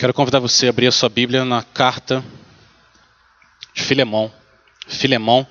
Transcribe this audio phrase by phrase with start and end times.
[0.00, 2.24] Quero convidar você a abrir a sua Bíblia na carta
[3.74, 4.32] de Filemão.
[4.86, 5.46] Filemão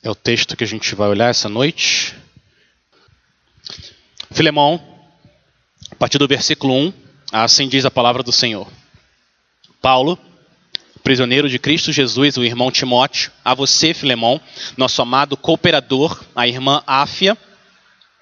[0.00, 2.14] é o texto que a gente vai olhar essa noite.
[4.30, 4.80] Filemão,
[5.90, 6.92] a partir do versículo 1,
[7.32, 8.70] assim diz a palavra do Senhor.
[9.82, 10.16] Paulo,
[11.02, 14.40] prisioneiro de Cristo Jesus, o irmão Timóteo, a você, Filemão,
[14.76, 17.36] nosso amado cooperador, a irmã Áfia,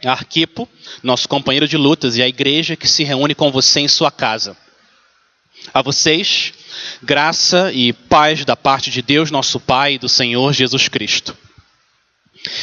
[0.05, 0.69] Arquipo,
[1.03, 4.57] nosso companheiro de lutas, e a igreja que se reúne com você em sua casa.
[5.72, 6.53] A vocês,
[7.03, 11.36] graça e paz da parte de Deus, nosso Pai e do Senhor Jesus Cristo.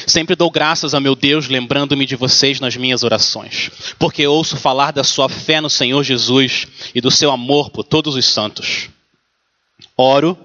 [0.06, 4.92] Sempre dou graças a meu Deus, lembrando-me de vocês nas minhas orações, porque ouço falar
[4.92, 8.90] da sua fé no Senhor Jesus e do seu amor por todos os santos.
[9.96, 10.38] Oro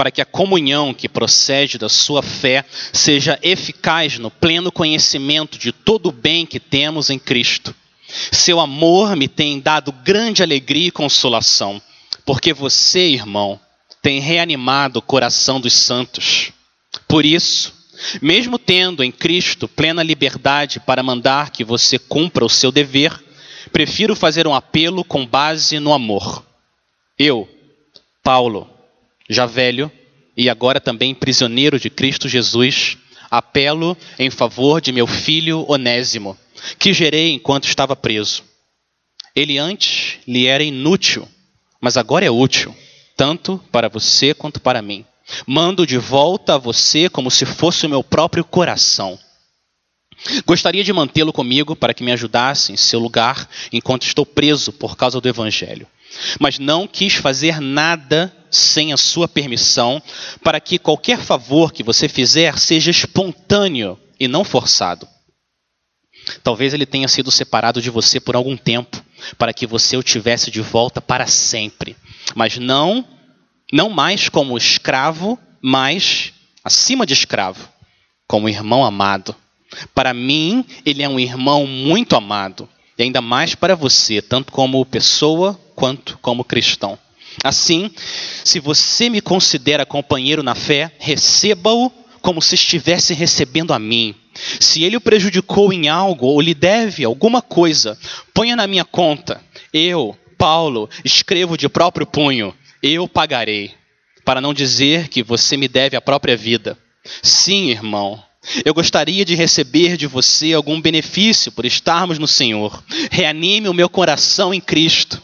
[0.00, 5.72] para que a comunhão que procede da sua fé seja eficaz no pleno conhecimento de
[5.72, 7.74] todo o bem que temos em Cristo.
[8.32, 11.82] Seu amor me tem dado grande alegria e consolação,
[12.24, 13.60] porque você, irmão,
[14.00, 16.50] tem reanimado o coração dos santos.
[17.06, 17.74] Por isso,
[18.22, 23.22] mesmo tendo em Cristo plena liberdade para mandar que você cumpra o seu dever,
[23.70, 26.42] prefiro fazer um apelo com base no amor.
[27.18, 27.46] Eu,
[28.22, 28.79] Paulo,
[29.30, 29.90] já velho
[30.36, 32.98] e agora também prisioneiro de Cristo Jesus,
[33.30, 36.36] apelo em favor de meu filho Onésimo,
[36.78, 38.42] que gerei enquanto estava preso.
[39.34, 41.28] Ele antes lhe era inútil,
[41.80, 42.74] mas agora é útil,
[43.16, 45.04] tanto para você quanto para mim.
[45.46, 49.16] Mando de volta a você como se fosse o meu próprio coração.
[50.44, 54.96] Gostaria de mantê-lo comigo para que me ajudasse em seu lugar enquanto estou preso por
[54.96, 55.86] causa do Evangelho
[56.38, 60.02] mas não quis fazer nada sem a sua permissão,
[60.42, 65.06] para que qualquer favor que você fizer seja espontâneo e não forçado.
[66.42, 69.02] Talvez ele tenha sido separado de você por algum tempo,
[69.38, 71.96] para que você o tivesse de volta para sempre,
[72.34, 73.06] mas não
[73.72, 76.32] não mais como escravo, mas
[76.64, 77.68] acima de escravo,
[78.26, 79.34] como irmão amado.
[79.94, 82.68] Para mim, ele é um irmão muito amado,
[83.00, 86.98] e ainda mais para você, tanto como pessoa quanto como cristão.
[87.42, 87.90] Assim,
[88.44, 91.90] se você me considera companheiro na fé, receba-o
[92.20, 94.14] como se estivesse recebendo a mim.
[94.34, 97.98] Se ele o prejudicou em algo ou lhe deve alguma coisa,
[98.34, 99.42] ponha na minha conta.
[99.72, 103.72] Eu, Paulo, escrevo de próprio punho, eu pagarei,
[104.26, 106.76] para não dizer que você me deve a própria vida.
[107.22, 108.22] Sim, irmão,
[108.64, 112.82] eu gostaria de receber de você algum benefício por estarmos no Senhor.
[113.10, 115.22] Reanime o meu coração em Cristo.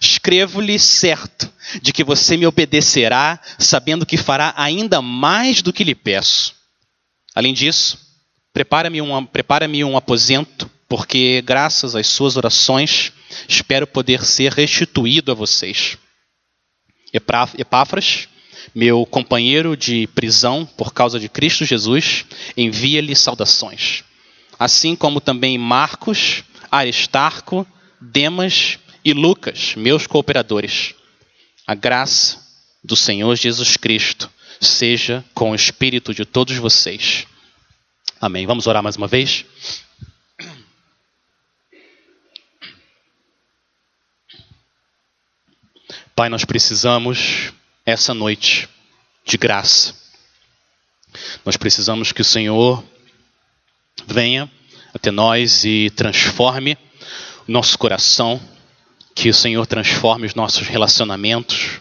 [0.00, 1.50] Escrevo-lhe certo
[1.82, 6.54] de que você me obedecerá, sabendo que fará ainda mais do que lhe peço.
[7.34, 7.98] Além disso,
[8.52, 13.12] prepara-me um, prepara um aposento, porque, graças às suas orações,
[13.48, 15.98] espero poder ser restituído a vocês.
[17.12, 18.28] Epáfras,
[18.78, 22.24] meu companheiro de prisão por causa de Cristo Jesus,
[22.56, 24.04] envia-lhe saudações.
[24.56, 27.66] Assim como também Marcos, Aristarco,
[28.00, 30.94] Demas e Lucas, meus cooperadores.
[31.66, 32.38] A graça
[32.84, 34.30] do Senhor Jesus Cristo
[34.60, 37.26] seja com o espírito de todos vocês.
[38.20, 38.46] Amém.
[38.46, 39.44] Vamos orar mais uma vez?
[46.14, 47.52] Pai, nós precisamos
[47.88, 48.68] essa noite
[49.24, 49.94] de graça.
[51.42, 52.84] Nós precisamos que o Senhor
[54.06, 54.50] venha
[54.92, 56.76] até nós e transforme
[57.48, 58.38] o nosso coração
[59.14, 61.80] que o Senhor transforme os nossos relacionamentos.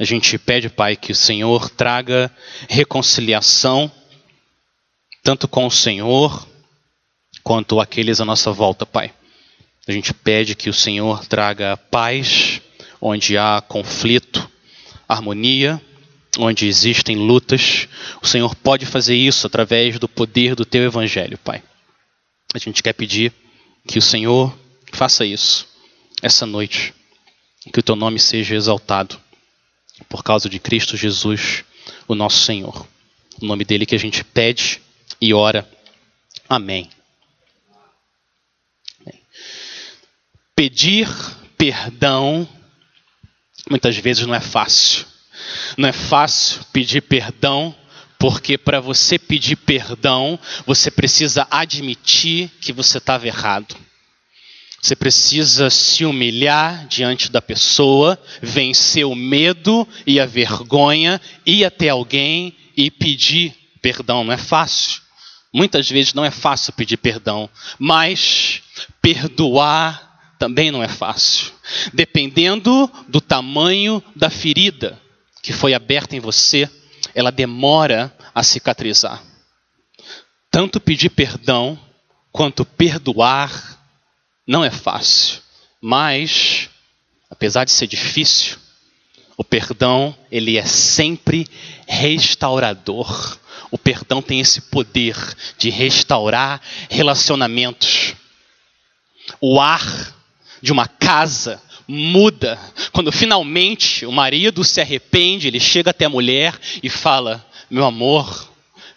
[0.00, 2.28] A gente pede, Pai, que o Senhor traga
[2.68, 3.90] reconciliação,
[5.22, 6.44] tanto com o Senhor
[7.44, 9.14] quanto aqueles à nossa volta, Pai.
[9.86, 12.60] A gente pede que o Senhor traga paz
[13.00, 14.50] onde há conflito,
[15.14, 15.80] harmonia,
[16.38, 17.88] onde existem lutas.
[18.22, 21.62] O Senhor pode fazer isso através do poder do Teu Evangelho, Pai.
[22.54, 23.32] A gente quer pedir
[23.86, 24.56] que o Senhor
[24.92, 25.68] faça isso
[26.22, 26.94] essa noite.
[27.72, 29.20] Que o teu nome seja exaltado
[30.08, 31.62] por causa de Cristo Jesus,
[32.08, 32.86] o nosso Senhor.
[33.40, 34.80] O nome dele que a gente pede
[35.20, 35.68] e ora.
[36.48, 36.88] Amém.
[40.54, 41.08] Pedir
[41.56, 42.48] perdão
[43.68, 45.04] muitas vezes não é fácil.
[45.76, 47.74] Não é fácil pedir perdão,
[48.18, 53.74] porque para você pedir perdão, você precisa admitir que você estava errado.
[54.82, 61.90] Você precisa se humilhar diante da pessoa, vencer o medo e a vergonha, ir até
[61.90, 64.24] alguém e pedir perdão.
[64.24, 65.02] Não é fácil.
[65.52, 68.62] Muitas vezes não é fácil pedir perdão, mas
[69.02, 70.09] perdoar
[70.40, 71.52] também não é fácil.
[71.92, 74.98] Dependendo do tamanho da ferida
[75.42, 76.68] que foi aberta em você,
[77.14, 79.22] ela demora a cicatrizar.
[80.50, 81.78] Tanto pedir perdão
[82.32, 83.78] quanto perdoar
[84.46, 85.40] não é fácil,
[85.80, 86.70] mas
[87.30, 88.56] apesar de ser difícil,
[89.36, 91.46] o perdão, ele é sempre
[91.86, 93.38] restaurador.
[93.70, 95.16] O perdão tem esse poder
[95.58, 98.14] de restaurar relacionamentos.
[99.40, 100.18] O ar
[100.62, 102.58] de uma casa muda
[102.92, 108.48] quando finalmente o marido se arrepende, ele chega até a mulher e fala: "Meu amor,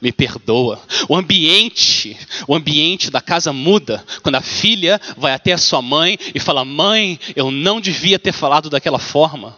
[0.02, 0.82] me perdoa.
[1.08, 2.18] O ambiente,
[2.48, 6.66] o ambiente da casa muda quando a filha vai até a sua mãe e fala:
[6.66, 9.58] "Mãe, eu não devia ter falado daquela forma.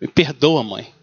[0.00, 0.99] Me perdoa, mãe."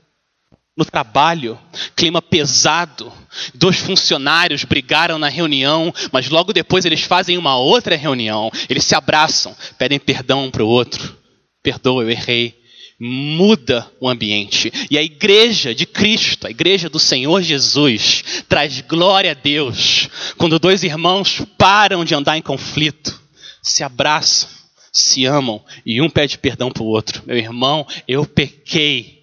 [0.77, 1.59] No trabalho,
[1.95, 3.11] clima pesado.
[3.53, 8.51] Dois funcionários brigaram na reunião, mas logo depois eles fazem uma outra reunião.
[8.69, 11.17] Eles se abraçam, pedem perdão um para o outro.
[11.63, 12.55] Perdoa, eu errei
[12.99, 14.71] muda o ambiente.
[14.89, 20.59] E a igreja de Cristo, a igreja do Senhor Jesus, traz glória a Deus quando
[20.59, 23.19] dois irmãos param de andar em conflito,
[23.61, 24.49] se abraçam,
[24.91, 27.21] se amam e um pede perdão para o outro.
[27.25, 29.16] Meu irmão, eu pequei.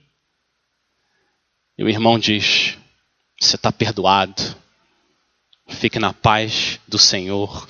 [1.77, 2.77] E o irmão diz:
[3.41, 4.43] Você está perdoado.
[5.69, 7.67] Fique na paz do Senhor.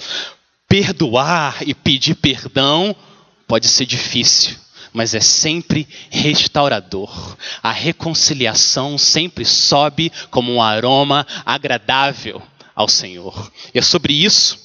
[0.69, 2.95] Perdoar e pedir perdão
[3.47, 4.65] pode ser difícil
[4.95, 7.37] mas é sempre restaurador.
[7.61, 12.41] A reconciliação sempre sobe como um aroma agradável
[12.77, 13.53] ao Senhor.
[13.75, 14.57] E é sobre isso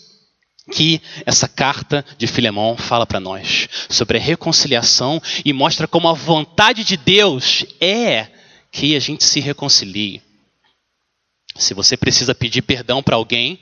[0.72, 6.14] que essa carta de Filemão fala para nós, sobre a reconciliação e mostra como a
[6.14, 8.28] vontade de Deus é
[8.72, 10.22] que a gente se reconcilie.
[11.56, 13.60] Se você precisa pedir perdão para alguém,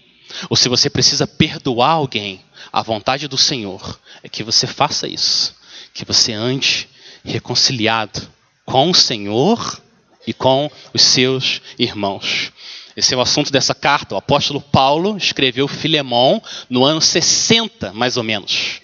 [0.50, 5.58] ou se você precisa perdoar alguém, a vontade do Senhor é que você faça isso
[5.98, 6.88] que você ande
[7.24, 8.22] reconciliado
[8.64, 9.82] com o Senhor
[10.28, 12.52] e com os seus irmãos.
[12.96, 14.14] Esse é o assunto dessa carta.
[14.14, 18.80] O apóstolo Paulo escreveu Filemão no ano 60, mais ou menos.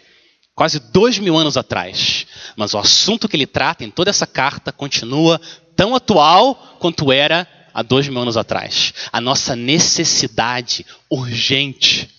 [0.55, 2.25] Quase dois mil anos atrás.
[2.55, 5.39] Mas o assunto que ele trata em toda essa carta continua
[5.75, 8.93] tão atual quanto era há dois mil anos atrás.
[9.11, 12.09] A nossa necessidade urgente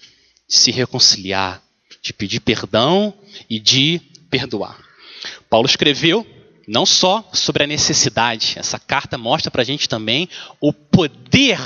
[0.49, 1.63] de se reconciliar,
[2.03, 3.15] de pedir perdão
[3.49, 4.79] e de perdoar.
[5.49, 6.27] Paulo escreveu
[6.67, 10.29] não só sobre a necessidade, essa carta mostra para a gente também
[10.61, 11.59] o poder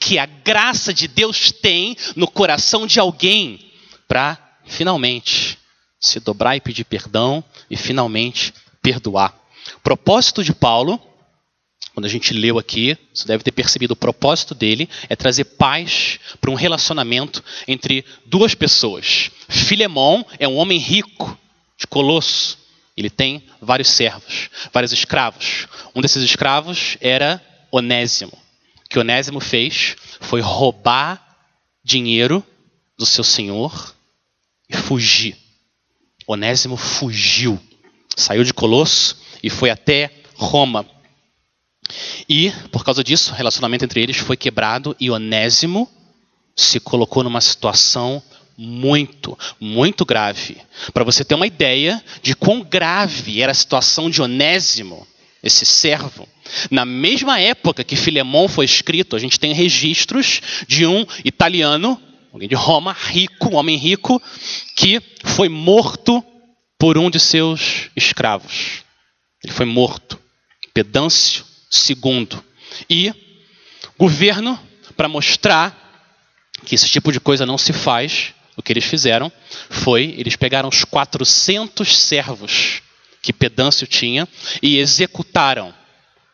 [0.00, 3.70] que a graça de Deus tem no coração de alguém
[4.08, 5.58] para finalmente
[6.00, 9.34] se dobrar e pedir perdão e finalmente perdoar.
[9.76, 11.00] O propósito de Paulo,
[11.96, 16.20] quando a gente leu aqui, você deve ter percebido, o propósito dele é trazer paz
[16.38, 19.30] para um relacionamento entre duas pessoas.
[19.48, 21.38] Filemão é um homem rico
[21.78, 22.58] de Colosso
[22.96, 25.66] ele tem vários servos, vários escravos.
[25.94, 28.32] Um desses escravos era Onésimo.
[28.84, 31.22] O que Onésimo fez foi roubar
[31.84, 32.44] dinheiro
[32.96, 33.94] do seu senhor
[34.68, 35.36] e fugir.
[36.26, 37.60] Onésimo fugiu,
[38.16, 40.86] saiu de Colosso e foi até Roma.
[42.28, 45.88] E, por causa disso, o relacionamento entre eles foi quebrado e Onésimo
[46.54, 48.22] se colocou numa situação
[48.56, 50.56] muito, muito grave.
[50.92, 55.06] Para você ter uma ideia de quão grave era a situação de Onésimo,
[55.42, 56.26] esse servo.
[56.70, 62.00] Na mesma época que Filemão foi escrito, a gente tem registros de um italiano,
[62.32, 64.22] alguém de Roma, rico, um homem rico,
[64.74, 66.24] que foi morto
[66.78, 68.82] por um de seus escravos.
[69.44, 70.18] Ele foi morto.
[70.72, 71.44] Pedâncio
[71.88, 72.28] II.
[72.88, 73.12] E
[73.98, 74.58] governo,
[74.96, 75.86] para mostrar
[76.64, 79.30] que esse tipo de coisa não se faz, o que eles fizeram
[79.68, 82.82] foi, eles pegaram os 400 servos
[83.20, 84.26] que Pedâncio tinha
[84.62, 85.74] e executaram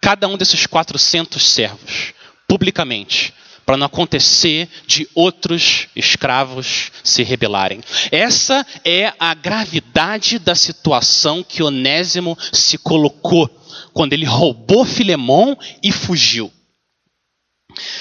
[0.01, 2.13] cada um desses 400 servos
[2.47, 3.33] publicamente,
[3.65, 7.81] para não acontecer de outros escravos se rebelarem.
[8.11, 13.49] Essa é a gravidade da situação que Onésimo se colocou
[13.93, 16.53] quando ele roubou Filemão e fugiu.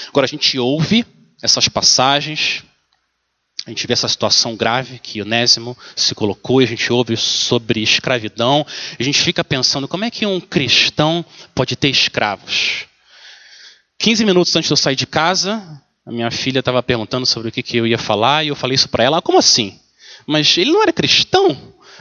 [0.09, 1.05] Agora a gente ouve
[1.41, 2.63] essas passagens,
[3.65, 7.81] a gente vê essa situação grave que Onésimo se colocou e a gente ouve sobre
[7.81, 8.65] escravidão.
[8.99, 12.85] A gente fica pensando como é que um cristão pode ter escravos.
[13.99, 15.61] 15 minutos antes de eu sair de casa,
[16.03, 18.73] a minha filha estava perguntando sobre o que, que eu ia falar e eu falei
[18.73, 19.19] isso para ela.
[19.19, 19.79] Ah, como assim?
[20.25, 21.55] Mas ele não era cristão?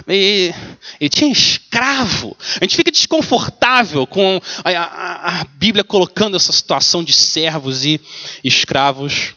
[0.06, 0.54] Ele,
[1.00, 2.36] ele, tinha escravo.
[2.60, 8.00] A gente fica desconfortável com a, a, a Bíblia colocando essa situação de servos e
[8.42, 9.34] escravos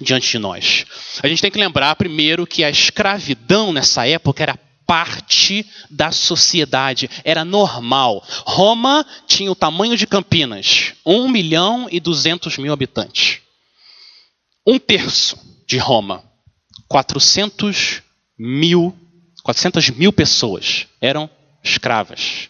[0.00, 0.84] diante de nós.
[1.22, 7.10] A gente tem que lembrar primeiro que a escravidão nessa época era parte da sociedade,
[7.24, 8.24] era normal.
[8.44, 13.40] Roma tinha o tamanho de Campinas, 1 milhão e 200 mil habitantes.
[14.66, 16.24] Um terço de Roma,
[16.88, 18.02] 400
[18.38, 18.96] mil,
[19.46, 21.30] 400 mil pessoas eram
[21.62, 22.48] escravas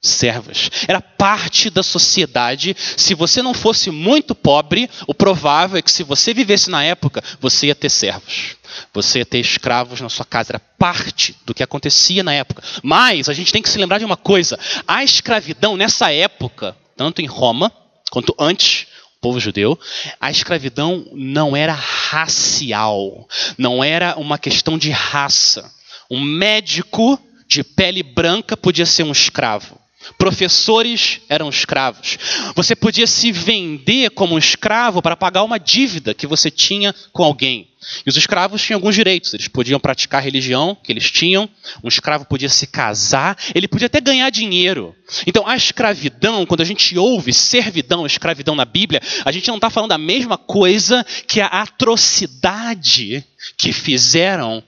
[0.00, 0.70] servas.
[0.86, 2.76] Era parte da sociedade.
[2.96, 7.22] Se você não fosse muito pobre, o provável é que se você vivesse na época,
[7.40, 8.56] você ia ter servos.
[8.94, 10.52] Você ia ter escravos na sua casa.
[10.52, 12.62] Era parte do que acontecia na época.
[12.82, 17.20] Mas a gente tem que se lembrar de uma coisa: a escravidão nessa época, tanto
[17.20, 17.72] em Roma
[18.10, 18.86] quanto antes,
[19.20, 19.78] povo judeu,
[20.20, 25.77] a escravidão não era racial, não era uma questão de raça.
[26.10, 29.78] Um médico de pele branca podia ser um escravo.
[30.16, 32.18] Professores eram escravos.
[32.54, 37.24] Você podia se vender como um escravo para pagar uma dívida que você tinha com
[37.24, 37.68] alguém.
[38.06, 39.34] E os escravos tinham alguns direitos.
[39.34, 41.48] Eles podiam praticar a religião que eles tinham.
[41.82, 43.36] Um escravo podia se casar.
[43.54, 44.94] Ele podia até ganhar dinheiro.
[45.26, 49.68] Então, a escravidão, quando a gente ouve servidão, escravidão na Bíblia, a gente não está
[49.68, 53.24] falando a mesma coisa que a atrocidade
[53.56, 54.62] que fizeram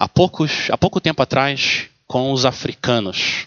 [0.00, 3.46] há, poucos, há pouco tempo atrás com os africanos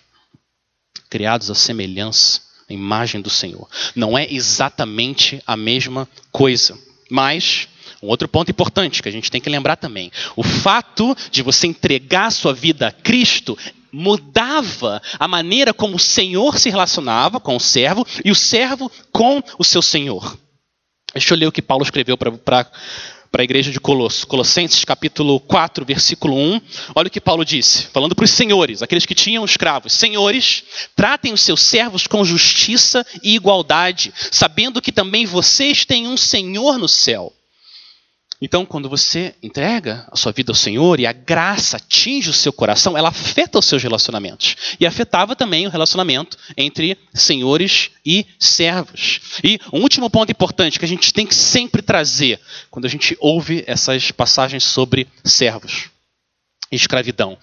[1.10, 3.68] criados à semelhança, à imagem do Senhor.
[3.96, 6.78] Não é exatamente a mesma coisa.
[7.10, 7.68] Mas,
[8.02, 11.66] um outro ponto importante que a gente tem que lembrar também: o fato de você
[11.66, 13.58] entregar sua vida a Cristo
[13.92, 19.42] mudava a maneira como o Senhor se relacionava com o servo e o servo com
[19.58, 20.38] o seu Senhor.
[21.14, 22.72] Deixa eu ler o que Paulo escreveu para
[23.34, 24.28] para a igreja de Colosso.
[24.28, 26.62] Colossenses capítulo 4, versículo 1.
[26.94, 30.64] Olha o que Paulo disse, falando para os senhores, aqueles que tinham escravos: Senhores,
[30.96, 36.78] tratem os seus servos com justiça e igualdade, sabendo que também vocês têm um Senhor
[36.78, 37.34] no céu.
[38.46, 42.52] Então, quando você entrega a sua vida ao Senhor e a graça atinge o seu
[42.52, 44.76] coração, ela afeta os seus relacionamentos.
[44.82, 49.40] E afetava também o relacionamento entre senhores e servos.
[49.42, 52.38] E um último ponto importante que a gente tem que sempre trazer
[52.70, 55.90] quando a gente ouve essas passagens sobre servos
[56.70, 57.38] e escravidão.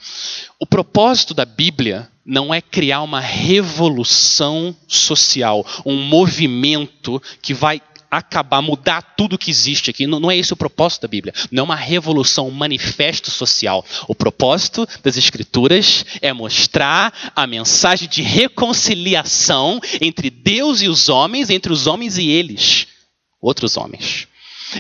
[0.59, 7.81] O propósito da Bíblia não é criar uma revolução social, um movimento que vai
[8.11, 10.07] acabar, mudar tudo que existe aqui.
[10.07, 11.33] Não, não, é esse o propósito da Bíblia.
[11.51, 13.85] Não é uma revolução, um manifesto social.
[14.09, 21.51] O propósito das Escrituras é mostrar a mensagem de reconciliação entre Deus e os homens,
[21.51, 22.87] entre os homens e eles,
[23.41, 24.30] outros homens.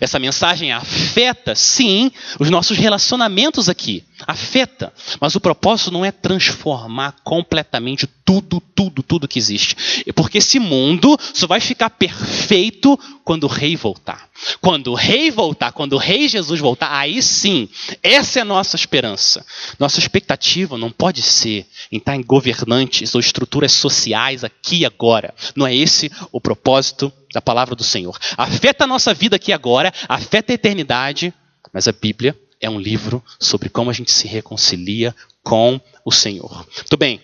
[0.00, 4.04] Essa mensagem afeta, sim, os nossos relacionamentos aqui.
[4.26, 4.92] Afeta.
[5.20, 10.04] Mas o propósito não é transformar completamente tudo, tudo, tudo que existe.
[10.14, 14.28] Porque esse mundo só vai ficar perfeito quando o rei voltar.
[14.60, 17.68] Quando o rei voltar, quando o rei Jesus voltar, aí sim,
[18.02, 19.44] essa é a nossa esperança.
[19.78, 25.34] Nossa expectativa não pode ser em estar em governantes ou estruturas sociais aqui e agora.
[25.56, 28.18] Não é esse o propósito da palavra do Senhor.
[28.36, 31.32] Afeta a nossa vida aqui agora, afeta a eternidade,
[31.72, 36.66] mas a Bíblia é um livro sobre como a gente se reconcilia com o Senhor.
[36.76, 37.22] Muito bem.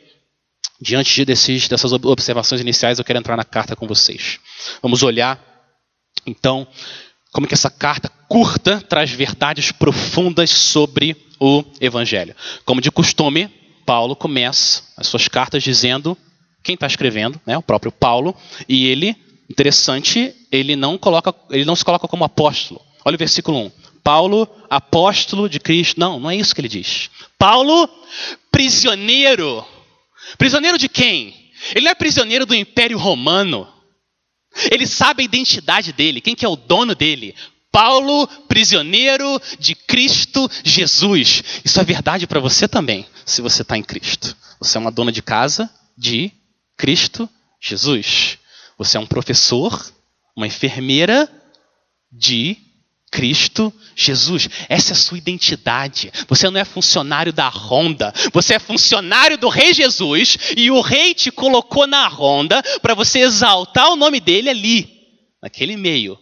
[0.81, 4.39] Diante desses, dessas observações iniciais, eu quero entrar na carta com vocês.
[4.83, 5.41] Vamos olhar,
[6.27, 6.67] então,
[7.33, 12.35] como que essa carta curta traz verdades profundas sobre o Evangelho.
[12.65, 13.49] Como de costume,
[13.87, 16.17] Paulo começa as suas cartas dizendo
[16.63, 18.35] quem está escrevendo, né, o próprio Paulo,
[18.69, 19.17] e ele
[19.49, 22.81] Interessante, ele não, coloca, ele não se coloca como apóstolo.
[23.05, 23.71] Olha o versículo 1.
[24.03, 25.99] Paulo, apóstolo de Cristo.
[25.99, 27.11] Não, não é isso que ele diz.
[27.39, 27.89] Paulo,
[28.51, 29.65] prisioneiro.
[30.39, 31.51] Prisioneiro de quem?
[31.75, 33.69] Ele não é prisioneiro do Império Romano.
[34.71, 37.35] Ele sabe a identidade dele, quem que é o dono dele.
[37.71, 41.43] Paulo, prisioneiro de Cristo Jesus.
[41.65, 44.35] Isso é verdade para você também, se você está em Cristo.
[44.59, 46.33] Você é uma dona de casa de
[46.77, 47.29] Cristo
[47.61, 48.39] Jesus.
[48.79, 49.93] Você é um professor,
[50.37, 51.31] uma enfermeira
[52.13, 52.59] de
[53.11, 54.49] Cristo Jesus.
[54.69, 56.13] Essa é a sua identidade.
[56.29, 61.15] Você não é funcionário da Honda, você é funcionário do Rei Jesus e o Rei
[61.15, 64.89] te colocou na Honda para você exaltar o nome dele ali,
[65.43, 66.19] naquele meio.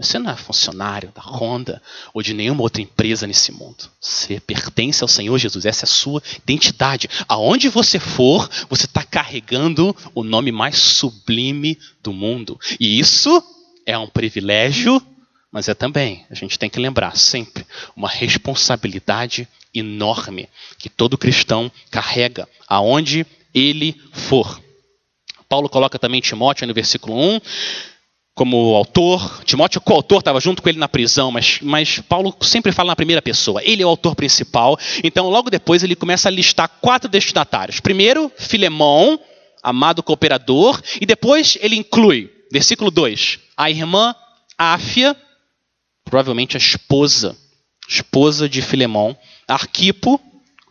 [0.00, 1.82] Você não é funcionário da Honda
[2.14, 3.90] ou de nenhuma outra empresa nesse mundo.
[4.00, 5.64] Você pertence ao Senhor Jesus.
[5.64, 7.10] Essa é a sua identidade.
[7.26, 12.58] Aonde você for, você está carregando o nome mais sublime do mundo.
[12.78, 13.42] E isso
[13.84, 15.02] é um privilégio,
[15.50, 21.72] mas é também, a gente tem que lembrar sempre, uma responsabilidade enorme que todo cristão
[21.90, 24.62] carrega, aonde ele for.
[25.48, 27.40] Paulo coloca também Timóteo no versículo 1
[28.38, 32.92] como autor, Timóteo, coautor, estava junto com ele na prisão, mas, mas Paulo sempre fala
[32.92, 33.60] na primeira pessoa.
[33.64, 37.80] Ele é o autor principal, então logo depois ele começa a listar quatro destinatários.
[37.80, 39.18] Primeiro, Filemão,
[39.60, 44.14] amado cooperador, e depois ele inclui, versículo 2, a irmã
[44.56, 45.16] Áfia,
[46.04, 47.36] provavelmente a esposa,
[47.88, 49.18] esposa de Filemão,
[49.48, 50.20] Arquipo,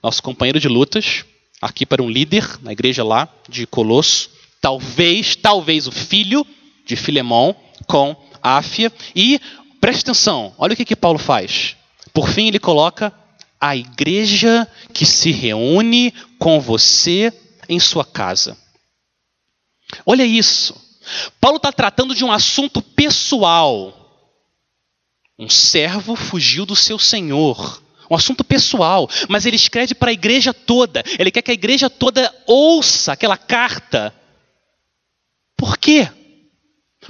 [0.01, 1.25] nosso companheiro de lutas,
[1.61, 4.29] Arquipo era um líder na igreja lá de Colosso,
[4.61, 6.47] talvez, talvez o filho
[6.87, 8.91] de Filemão com Áfia.
[9.15, 9.39] E
[9.79, 11.75] preste atenção, olha o que, que Paulo faz.
[12.13, 13.13] Por fim, ele coloca
[13.59, 17.33] a igreja que se reúne com você
[17.67, 18.57] em sua casa.
[20.05, 20.75] Olha isso.
[21.39, 23.93] Paulo está tratando de um assunto pessoal.
[25.37, 27.81] Um servo fugiu do seu senhor.
[28.09, 31.03] Um assunto pessoal, mas ele escreve para a igreja toda.
[31.19, 34.13] Ele quer que a igreja toda ouça aquela carta.
[35.57, 36.09] Por quê?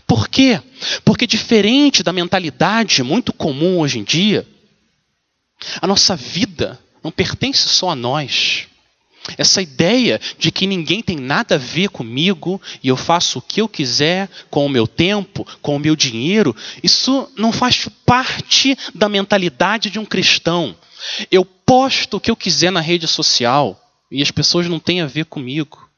[0.07, 0.61] Por quê?
[1.03, 4.47] Porque, diferente da mentalidade muito comum hoje em dia,
[5.81, 8.67] a nossa vida não pertence só a nós.
[9.37, 13.59] Essa ideia de que ninguém tem nada a ver comigo e eu faço o que
[13.59, 19.09] eu quiser com o meu tempo, com o meu dinheiro, isso não faz parte da
[19.09, 20.73] mentalidade de um cristão.
[21.29, 23.77] Eu posto o que eu quiser na rede social
[24.09, 25.89] e as pessoas não têm a ver comigo.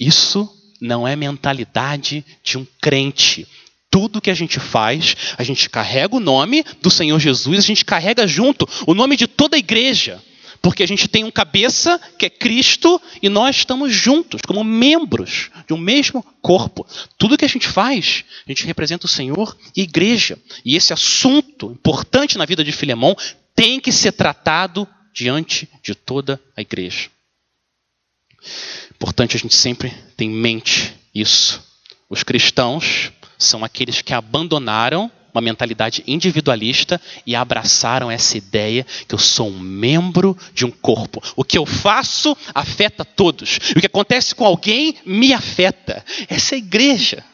[0.00, 0.48] Isso
[0.82, 3.46] não é mentalidade de um crente.
[3.88, 7.84] Tudo que a gente faz, a gente carrega o nome do Senhor Jesus, a gente
[7.84, 10.20] carrega junto o nome de toda a igreja.
[10.60, 15.50] Porque a gente tem um cabeça, que é Cristo, e nós estamos juntos, como membros
[15.66, 16.86] de um mesmo corpo.
[17.16, 20.38] Tudo que a gente faz, a gente representa o Senhor e a igreja.
[20.64, 23.16] E esse assunto importante na vida de Filemão
[23.54, 27.10] tem que ser tratado diante de toda a igreja.
[29.02, 31.60] Importante a gente sempre ter em mente isso.
[32.08, 39.18] Os cristãos são aqueles que abandonaram uma mentalidade individualista e abraçaram essa ideia que eu
[39.18, 41.20] sou um membro de um corpo.
[41.34, 43.58] O que eu faço afeta todos.
[43.76, 46.04] O que acontece com alguém me afeta.
[46.28, 47.24] Essa é a igreja.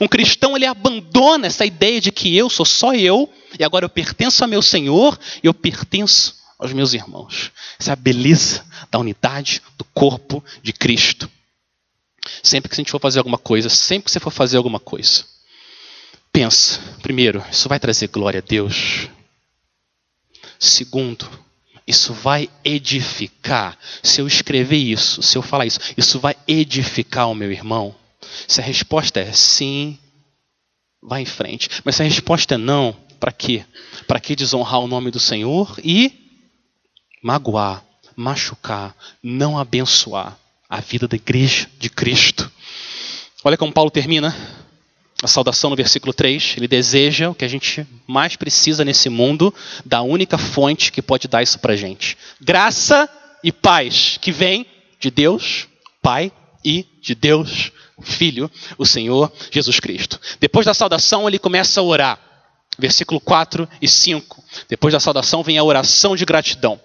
[0.00, 3.90] Um cristão ele abandona essa ideia de que eu sou só eu e agora eu
[3.90, 7.50] pertenço a meu Senhor e eu pertenço aos meus irmãos.
[7.78, 11.28] Essa é a beleza da unidade do corpo de Cristo.
[12.42, 15.24] Sempre que a gente for fazer alguma coisa, sempre que você for fazer alguma coisa,
[16.32, 19.08] pensa, primeiro, isso vai trazer glória a Deus.
[20.58, 21.28] Segundo,
[21.84, 23.76] isso vai edificar.
[24.00, 27.92] Se eu escrever isso, se eu falar isso, isso vai edificar o meu irmão?
[28.46, 29.98] Se a resposta é sim,
[31.02, 31.68] vai em frente.
[31.84, 33.64] Mas se a resposta é não, para quê?
[34.06, 36.21] Para que desonrar o nome do Senhor e
[37.22, 37.84] magoar,
[38.16, 40.36] machucar, não abençoar
[40.68, 42.50] a vida da igreja de Cristo.
[43.44, 44.34] Olha como Paulo termina
[45.22, 46.54] a saudação no versículo 3.
[46.56, 49.54] Ele deseja o que a gente mais precisa nesse mundo,
[49.84, 53.08] da única fonte que pode dar isso para gente: graça
[53.42, 54.66] e paz que vem
[54.98, 55.68] de Deus,
[56.00, 56.32] Pai,
[56.64, 60.20] e de Deus, Filho, o Senhor Jesus Cristo.
[60.40, 62.18] Depois da saudação, ele começa a orar.
[62.78, 64.42] Versículo 4 e 5.
[64.68, 66.80] Depois da saudação vem a oração de gratidão.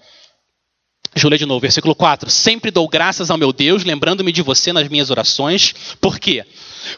[1.14, 2.30] Deixa eu ler de novo, versículo 4.
[2.30, 5.74] Sempre dou graças ao meu Deus, lembrando-me de você nas minhas orações.
[6.00, 6.46] Por quê?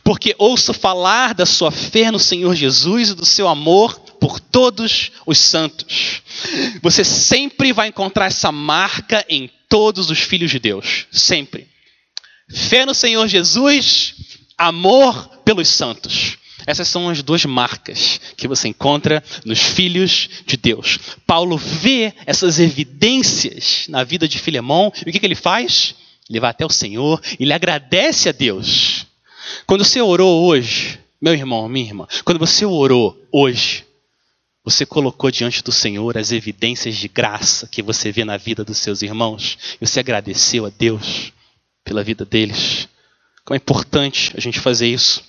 [0.04, 5.12] Porque ouço falar da sua fé no Senhor Jesus e do seu amor por todos
[5.26, 6.22] os santos.
[6.82, 11.06] Você sempre vai encontrar essa marca em todos os filhos de Deus.
[11.12, 11.68] Sempre.
[12.50, 14.16] Fé no Senhor Jesus,
[14.58, 16.39] amor pelos santos.
[16.66, 21.00] Essas são as duas marcas que você encontra nos filhos de Deus.
[21.26, 25.96] Paulo vê essas evidências na vida de Filemão e o que, que ele faz?
[26.30, 29.08] Ele vai até o Senhor e ele agradece a Deus.
[29.66, 33.86] Quando você orou hoje, meu irmão, minha irmã, quando você orou hoje,
[34.64, 38.78] você colocou diante do Senhor as evidências de graça que você vê na vida dos
[38.78, 41.34] seus irmãos e você agradeceu a Deus
[41.84, 42.88] pela vida deles.
[43.44, 45.24] Como é importante a gente fazer isso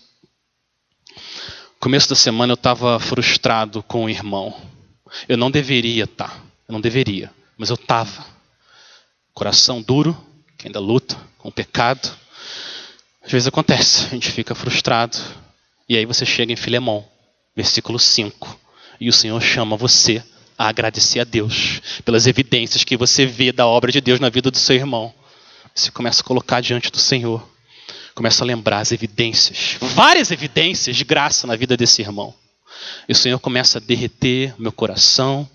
[1.80, 4.54] começo da semana eu estava frustrado com o irmão.
[5.26, 8.24] Eu não deveria estar, tá, eu não deveria, mas eu estava.
[9.32, 10.14] Coração duro,
[10.58, 12.14] que ainda luta com o pecado.
[13.24, 15.16] Às vezes acontece, a gente fica frustrado.
[15.88, 17.04] E aí você chega em Filemão,
[17.56, 18.60] versículo 5,
[19.00, 20.22] e o Senhor chama você
[20.58, 24.50] a agradecer a Deus pelas evidências que você vê da obra de Deus na vida
[24.50, 25.12] do seu irmão.
[25.74, 27.42] Você começa a colocar diante do Senhor
[28.14, 32.34] começo a lembrar as evidências, várias evidências de graça na vida desse irmão.
[33.08, 35.48] E o Senhor começa a derreter meu coração,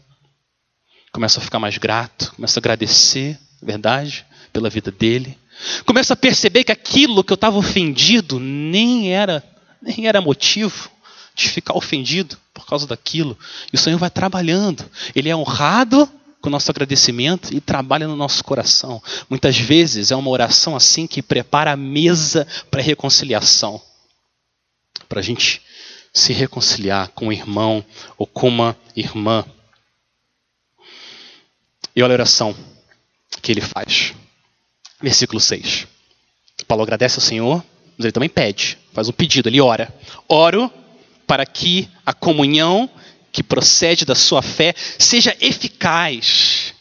[1.11, 5.37] começa a ficar mais grato, começa a agradecer, verdade, pela vida dele.
[5.85, 9.43] Começa a perceber que aquilo que eu estava ofendido nem era,
[9.81, 10.89] nem era motivo.
[11.35, 13.37] de ficar ofendido por causa daquilo.
[13.71, 14.89] E o Senhor vai trabalhando.
[15.13, 16.09] Ele é honrado
[16.45, 19.01] com o nosso agradecimento e trabalha no nosso coração.
[19.27, 23.81] Muitas vezes é uma oração assim que prepara a mesa para a reconciliação.
[25.09, 25.59] Para a gente
[26.13, 27.83] se reconciliar com um irmão
[28.15, 29.43] ou com uma irmã.
[31.95, 32.55] E olha a oração
[33.41, 34.13] que ele faz.
[35.01, 35.87] Versículo 6.
[36.67, 37.63] Paulo agradece ao Senhor,
[37.97, 39.91] mas ele também pede, faz um pedido, ele ora.
[40.29, 40.71] Oro
[41.25, 42.87] para que a comunhão
[43.35, 46.73] que procede da sua fé seja eficaz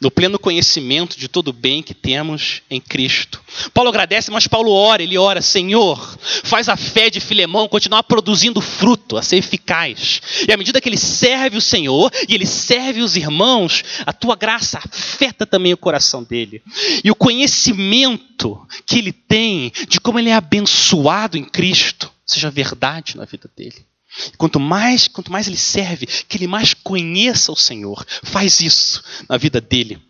[0.00, 3.40] no pleno conhecimento de todo o bem que temos em Cristo.
[3.72, 8.60] Paulo agradece, mas Paulo ora, ele ora, Senhor, faz a fé de Filemão continuar produzindo
[8.60, 10.20] fruto, a ser eficaz.
[10.48, 14.34] E à medida que ele serve o Senhor e ele serve os irmãos, a tua
[14.34, 16.62] graça afeta também o coração dele.
[17.04, 23.16] E o conhecimento que ele tem de como ele é abençoado em Cristo seja verdade
[23.16, 23.91] na vida dele.
[24.36, 28.04] Quanto mais, quanto mais ele serve, que ele mais conheça o Senhor.
[28.22, 30.00] Faz isso na vida dele.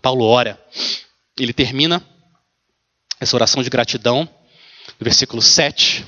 [0.00, 0.60] Paulo ora.
[1.38, 2.02] Ele termina
[3.20, 4.28] essa oração de gratidão
[4.98, 6.04] no versículo 7,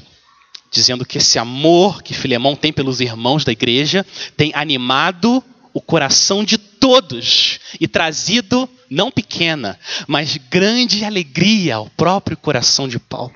[0.71, 4.07] dizendo que esse amor que Filemão tem pelos irmãos da igreja
[4.37, 9.79] tem animado o coração de todos e trazido, não pequena,
[10.09, 13.35] mas grande alegria ao próprio coração de Paulo.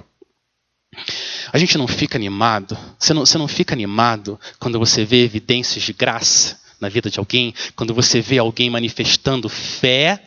[1.52, 5.84] A gente não fica animado, você não, você não fica animado quando você vê evidências
[5.84, 10.20] de graça na vida de alguém, quando você vê alguém manifestando fé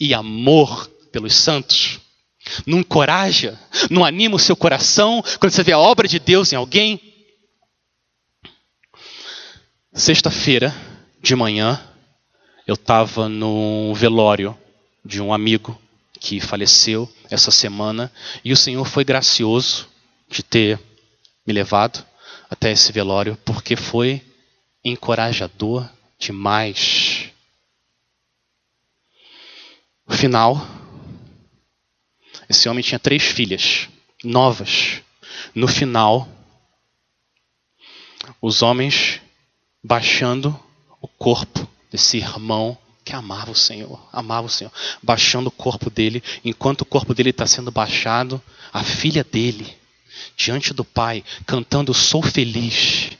[0.00, 2.00] e amor pelos santos.
[2.66, 3.58] Não encoraja,
[3.90, 7.00] não anima o seu coração quando você vê a obra de Deus em alguém.
[9.92, 10.74] Sexta-feira
[11.20, 11.80] de manhã,
[12.66, 14.56] eu estava no velório
[15.04, 15.78] de um amigo
[16.18, 18.10] que faleceu essa semana
[18.44, 19.91] e o Senhor foi gracioso
[20.32, 20.80] de ter
[21.46, 22.04] me levado
[22.48, 24.22] até esse velório, porque foi
[24.82, 27.30] encorajador demais.
[30.06, 30.66] No final,
[32.48, 33.88] esse homem tinha três filhas,
[34.24, 35.02] novas.
[35.54, 36.28] No final,
[38.40, 39.20] os homens
[39.84, 40.58] baixando
[41.00, 46.22] o corpo desse irmão que amava o Senhor, amava o Senhor, baixando o corpo dele,
[46.44, 48.40] enquanto o corpo dele está sendo baixado,
[48.72, 49.81] a filha dele
[50.36, 53.10] diante do Pai, cantando: Sou feliz,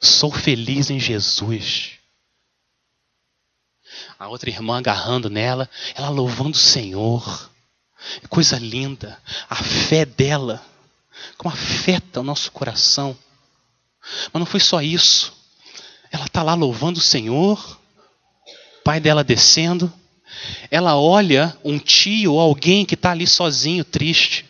[0.00, 1.92] sou feliz em Jesus.
[4.18, 7.50] A outra irmã agarrando nela, ela louvando o Senhor.
[8.28, 10.64] Coisa linda, a fé dela,
[11.36, 13.16] como afeta o nosso coração.
[14.32, 15.32] Mas não foi só isso.
[16.10, 17.80] Ela está lá louvando o Senhor,
[18.80, 19.92] o pai dela descendo.
[20.70, 24.49] Ela olha um tio ou alguém que está ali sozinho, triste.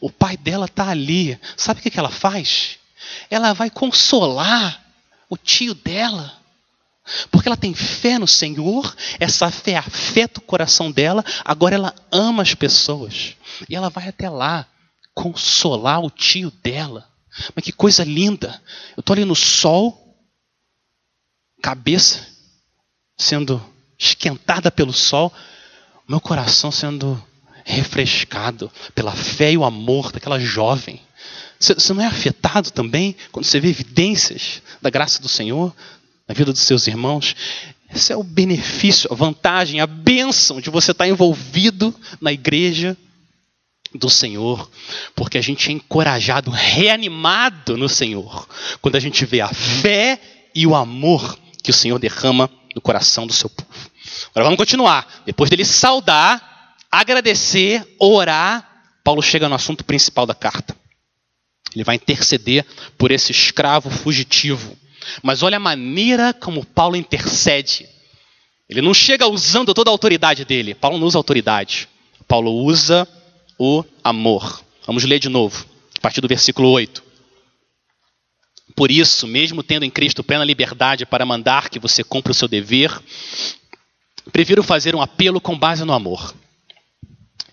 [0.00, 1.38] O pai dela está ali.
[1.56, 2.78] Sabe o que ela faz?
[3.30, 4.82] Ela vai consolar
[5.28, 6.38] o tio dela.
[7.30, 12.42] Porque ela tem fé no Senhor, essa fé afeta o coração dela, agora ela ama
[12.42, 13.36] as pessoas.
[13.68, 14.66] E ela vai até lá
[15.12, 17.06] consolar o tio dela.
[17.54, 18.60] Mas que coisa linda!
[18.96, 20.16] Eu estou ali no sol,
[21.62, 22.26] cabeça
[23.18, 23.62] sendo
[23.98, 25.32] esquentada pelo sol,
[26.08, 27.22] meu coração sendo
[27.64, 31.00] refrescado pela fé e o amor daquela jovem.
[31.58, 35.74] Você não é afetado também quando você vê evidências da graça do Senhor
[36.28, 37.34] na vida dos seus irmãos?
[37.92, 42.96] Esse é o benefício, a vantagem, a bênção de você estar envolvido na igreja
[43.94, 44.68] do Senhor,
[45.14, 48.48] porque a gente é encorajado, reanimado no Senhor,
[48.82, 50.20] quando a gente vê a fé
[50.54, 53.70] e o amor que o Senhor derrama no coração do seu povo.
[54.30, 55.22] Agora vamos continuar.
[55.24, 56.53] Depois dele saudar
[57.00, 58.70] agradecer, orar,
[59.02, 60.76] Paulo chega no assunto principal da carta.
[61.74, 62.64] Ele vai interceder
[62.96, 64.76] por esse escravo fugitivo.
[65.22, 67.88] Mas olha a maneira como Paulo intercede.
[68.68, 70.74] Ele não chega usando toda a autoridade dele.
[70.74, 71.88] Paulo não usa autoridade.
[72.26, 73.06] Paulo usa
[73.58, 74.62] o amor.
[74.86, 77.02] Vamos ler de novo, a partir do versículo 8.
[78.74, 82.48] Por isso, mesmo tendo em Cristo plena liberdade para mandar que você cumpra o seu
[82.48, 82.90] dever,
[84.32, 86.34] prefiro fazer um apelo com base no amor.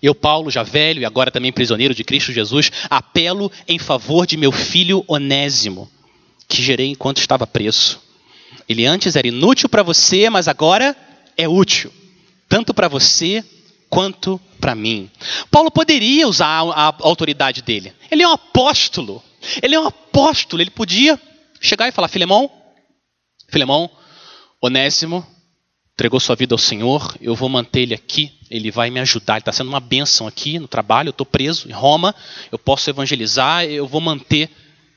[0.02, 4.36] Eu, Paulo, já velho e agora também prisioneiro de Cristo Jesus, apelo em favor de
[4.36, 5.88] meu filho Onésimo,
[6.48, 8.00] que gerei enquanto estava preso.
[8.68, 10.96] Ele antes era inútil para você, mas agora
[11.36, 11.92] é útil,
[12.48, 13.44] tanto para você
[13.88, 15.10] quanto para mim.
[15.50, 17.92] Paulo poderia usar a, a autoridade dele.
[18.10, 19.22] Ele é um apóstolo.
[19.62, 20.62] Ele é um apóstolo.
[20.62, 21.20] Ele podia
[21.60, 22.50] chegar e falar: Filemão,
[23.48, 23.90] Filemão,
[24.60, 25.26] Onésimo,
[25.94, 29.40] entregou sua vida ao Senhor, eu vou manter ele aqui, ele vai me ajudar, ele
[29.40, 32.14] está sendo uma bênção aqui no trabalho, eu estou preso em Roma,
[32.50, 34.50] eu posso evangelizar, eu vou manter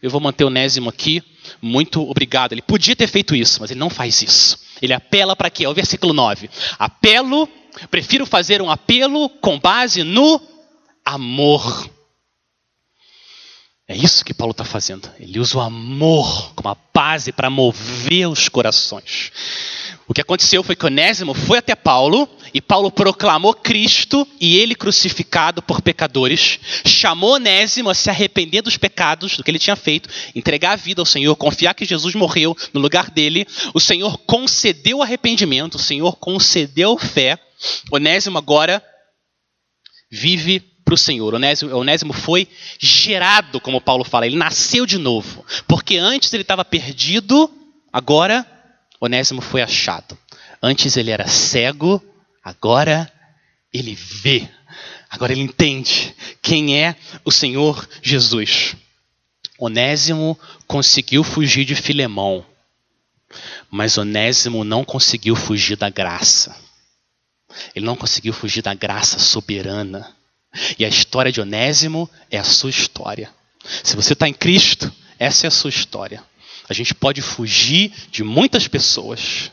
[0.06, 1.24] eu vou manter Onésimo aqui,
[1.60, 2.52] muito obrigado.
[2.52, 4.60] Ele podia ter feito isso, mas ele não faz isso.
[4.80, 5.66] Ele apela para quê?
[5.66, 6.48] É o versículo 9.
[6.78, 7.50] Apelo,
[7.90, 10.40] prefiro fazer um apelo com base no
[11.04, 11.90] amor.
[13.88, 15.10] É isso que Paulo está fazendo.
[15.20, 19.32] Ele usa o amor como a base para mover os corações.
[20.08, 24.76] O que aconteceu foi que Onésimo foi até Paulo e Paulo proclamou Cristo e ele
[24.76, 30.08] crucificado por pecadores, chamou Onésimo a se arrepender dos pecados, do que ele tinha feito,
[30.36, 33.48] entregar a vida ao Senhor, confiar que Jesus morreu no lugar dele.
[33.74, 37.40] O Senhor concedeu arrependimento, o Senhor concedeu fé.
[37.92, 38.84] Onésimo agora
[40.12, 41.34] vive para o Senhor.
[41.34, 42.48] Onésimo, Onésimo foi
[42.80, 45.44] gerado, como Paulo fala, ele nasceu de novo.
[45.68, 47.50] Porque antes ele estava perdido,
[47.92, 48.46] agora
[49.06, 50.18] Onésimo foi achado.
[50.62, 52.04] Antes ele era cego,
[52.44, 53.12] agora
[53.74, 54.48] ele vê.
[55.10, 58.76] Agora ele entende quem é o Senhor Jesus.
[59.58, 60.38] Onésimo
[60.68, 62.46] conseguiu fugir de Filemão,
[63.70, 66.56] mas Onésimo não conseguiu fugir da graça.
[67.74, 70.14] Ele não conseguiu fugir da graça soberana.
[70.78, 73.30] E a história de Onésimo é a sua história.
[73.84, 76.24] Se você está em Cristo, essa é a sua história.
[76.68, 79.52] A gente pode fugir de muitas pessoas,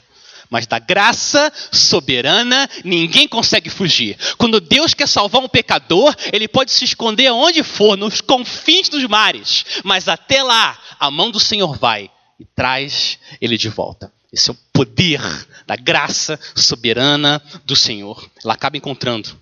[0.49, 4.17] mas da graça soberana ninguém consegue fugir.
[4.37, 9.05] Quando Deus quer salvar um pecador, ele pode se esconder onde for, nos confins dos
[9.05, 14.13] mares, mas até lá a mão do Senhor vai e traz ele de volta.
[14.33, 15.21] Esse é o poder
[15.67, 18.27] da graça soberana do Senhor.
[18.43, 19.39] Ela acaba encontrando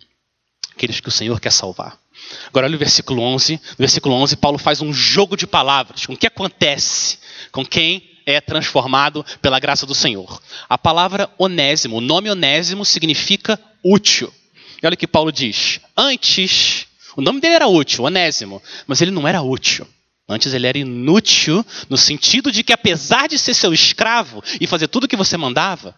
[0.74, 1.96] aqueles que o Senhor quer salvar.
[2.48, 3.54] Agora olha o versículo 11.
[3.54, 7.19] No versículo 11, Paulo faz um jogo de palavras o que acontece
[7.52, 10.40] com quem é transformado pela graça do Senhor.
[10.68, 14.32] A palavra onésimo, o nome onésimo significa útil.
[14.82, 15.80] E olha o que Paulo diz.
[15.96, 16.86] Antes,
[17.16, 19.86] o nome dele era útil, onésimo, mas ele não era útil.
[20.28, 24.86] Antes ele era inútil, no sentido de que, apesar de ser seu escravo e fazer
[24.86, 25.94] tudo o que você mandava,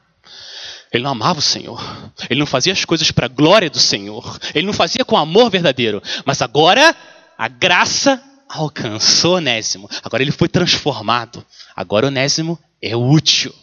[0.91, 1.83] ele não amava o Senhor.
[2.31, 4.39] Ele não fazia as coisas para a glória do Senhor.
[4.55, 6.03] Ele não fazia com amor verdadeiro.
[6.25, 6.95] Mas agora,
[7.37, 9.89] a graça alcançou Onésimo.
[10.03, 11.45] Agora ele foi transformado.
[11.75, 13.55] Agora Onésimo é útil.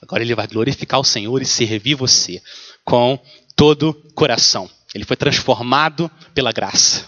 [0.00, 2.40] Agora ele vai glorificar o Senhor e servir você
[2.84, 3.18] com
[3.56, 4.70] todo o coração.
[4.94, 7.04] Ele foi transformado pela graça.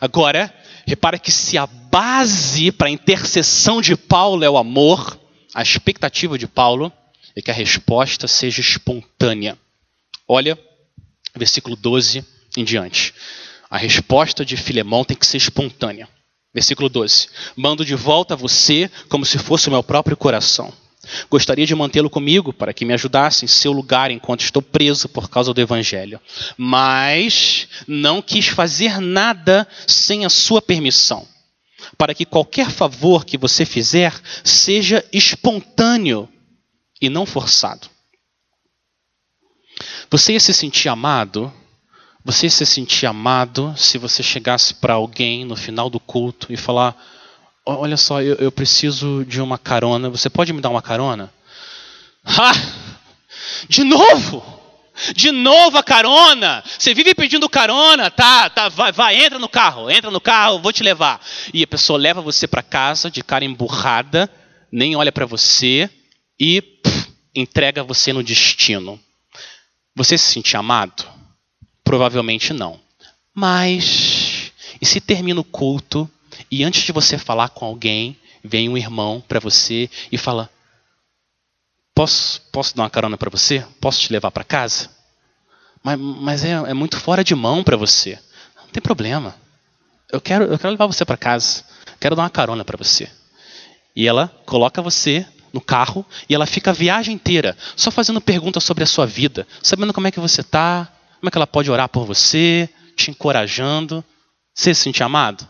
[0.00, 0.52] Agora,
[0.86, 5.18] repara que se a base para a intercessão de Paulo é o amor,
[5.54, 6.92] a expectativa de Paulo
[7.36, 9.56] é que a resposta seja espontânea.
[10.26, 10.58] Olha,
[11.36, 12.24] versículo 12
[12.56, 13.14] em diante.
[13.70, 16.08] A resposta de Filemão tem que ser espontânea.
[16.52, 20.72] Versículo 12: Mando de volta a você como se fosse o meu próprio coração.
[21.30, 25.30] Gostaria de mantê-lo comigo para que me ajudasse em seu lugar enquanto estou preso por
[25.30, 26.20] causa do Evangelho.
[26.56, 31.26] Mas não quis fazer nada sem a sua permissão,
[31.96, 34.12] para que qualquer favor que você fizer
[34.44, 36.28] seja espontâneo
[37.00, 37.88] e não forçado.
[40.10, 41.52] Você ia se sentir amado?
[42.28, 46.94] Você se sentir amado se você chegasse para alguém no final do culto e falar:
[47.64, 51.32] Olha só, eu, eu, preciso de uma carona, você pode me dar uma carona?
[52.26, 52.52] Ah!
[53.66, 54.44] De novo!
[55.14, 56.62] De novo a carona.
[56.78, 58.50] Você vive pedindo carona, tá?
[58.50, 61.24] Tá, vai, vai, entra no carro, entra no carro, vou te levar.
[61.54, 64.30] E a pessoa leva você para casa de cara emburrada,
[64.70, 65.88] nem olha para você,
[66.38, 69.00] e pff, entrega você no destino.
[69.96, 71.17] Você se sente amado?
[71.88, 72.78] Provavelmente não.
[73.34, 76.08] Mas, e se termina o culto
[76.50, 80.50] e antes de você falar com alguém, vem um irmão para você e fala:
[81.94, 83.64] Posso, posso dar uma carona para você?
[83.80, 84.90] Posso te levar para casa?
[85.82, 88.18] Mas, mas é, é, muito fora de mão para você.
[88.58, 89.34] Não tem problema.
[90.12, 91.64] Eu quero, eu quero levar você para casa.
[91.98, 93.10] Quero dar uma carona para você.
[93.96, 98.62] E ela coloca você no carro e ela fica a viagem inteira só fazendo perguntas
[98.62, 101.70] sobre a sua vida, sabendo como é que você está, como é que ela pode
[101.70, 104.04] orar por você, te encorajando.
[104.54, 105.48] Você se sente amado?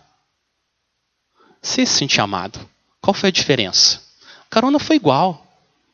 [1.62, 2.59] Você se sente amado?
[3.00, 4.02] Qual foi a diferença?
[4.46, 5.46] A carona foi igual.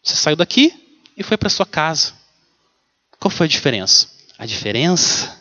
[0.02, 2.12] Você saiu daqui e foi para sua casa.
[3.18, 4.08] Qual foi a diferença?
[4.38, 5.40] A diferença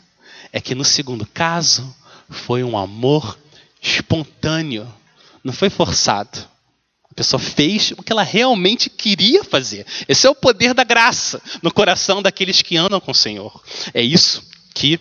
[0.52, 1.96] é que no segundo caso
[2.30, 3.38] foi um amor
[3.82, 4.92] espontâneo,
[5.44, 6.48] não foi forçado.
[7.14, 9.86] A pessoa fez o que ela realmente queria fazer.
[10.08, 13.62] Esse é o poder da graça no coração daqueles que andam com o Senhor.
[13.94, 15.00] É isso que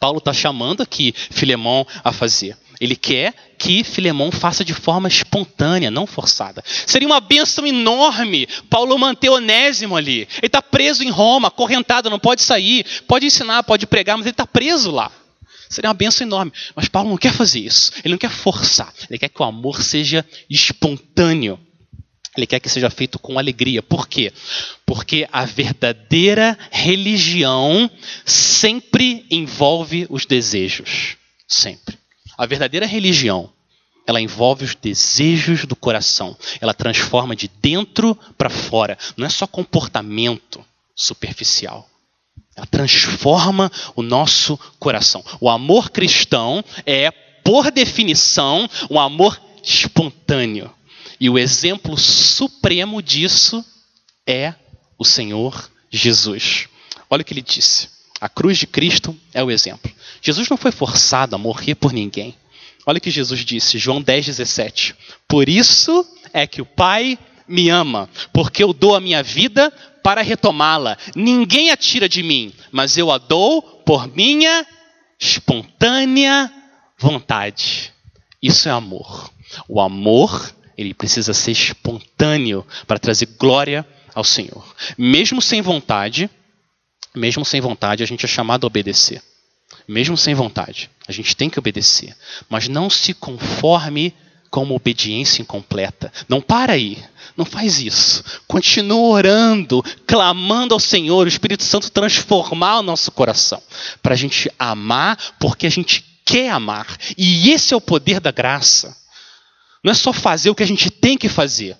[0.00, 2.56] Paulo está chamando aqui Filemão a fazer.
[2.80, 6.64] Ele quer que Filemão faça de forma espontânea, não forçada.
[6.64, 10.20] Seria uma bênção enorme Paulo manter Onésimo ali.
[10.38, 12.86] Ele está preso em Roma, acorrentado, não pode sair.
[13.06, 15.12] Pode ensinar, pode pregar, mas ele está preso lá.
[15.68, 16.52] Seria uma benção enorme.
[16.74, 17.92] Mas Paulo não quer fazer isso.
[18.04, 18.92] Ele não quer forçar.
[19.08, 21.58] Ele quer que o amor seja espontâneo.
[22.36, 23.82] Ele quer que seja feito com alegria.
[23.82, 24.32] Por quê?
[24.86, 27.90] Porque a verdadeira religião
[28.24, 31.16] sempre envolve os desejos.
[31.46, 31.98] Sempre.
[32.36, 33.52] A verdadeira religião,
[34.06, 36.36] ela envolve os desejos do coração.
[36.60, 38.96] Ela transforma de dentro para fora.
[39.16, 41.88] Não é só comportamento superficial.
[42.58, 45.24] Ela transforma o nosso coração.
[45.40, 47.08] O amor cristão é,
[47.44, 50.68] por definição, um amor espontâneo.
[51.20, 53.64] E o exemplo supremo disso
[54.26, 54.54] é
[54.98, 56.66] o Senhor Jesus.
[57.08, 57.90] Olha o que ele disse.
[58.20, 59.92] A cruz de Cristo é o exemplo.
[60.20, 62.34] Jesus não foi forçado a morrer por ninguém.
[62.84, 64.96] Olha o que Jesus disse, João 10, 17.
[65.28, 67.16] Por isso é que o Pai
[67.48, 70.96] me ama, porque eu dou a minha vida para retomá-la.
[71.14, 74.66] Ninguém a tira de mim, mas eu a dou por minha
[75.18, 76.52] espontânea
[76.98, 77.92] vontade.
[78.42, 79.30] Isso é amor.
[79.68, 84.64] O amor ele precisa ser espontâneo para trazer glória ao Senhor.
[84.96, 86.30] Mesmo sem vontade,
[87.14, 89.22] mesmo sem vontade, a gente é chamado a obedecer.
[89.86, 92.14] Mesmo sem vontade, a gente tem que obedecer.
[92.48, 94.14] Mas não se conforme
[94.50, 96.12] com uma obediência incompleta.
[96.28, 97.02] Não para aí.
[97.36, 98.24] Não faz isso.
[98.46, 103.62] Continua orando, clamando ao Senhor, o Espírito Santo transformar o nosso coração.
[104.02, 106.86] Para a gente amar, porque a gente quer amar.
[107.16, 108.96] E esse é o poder da graça.
[109.84, 111.76] Não é só fazer o que a gente tem que fazer.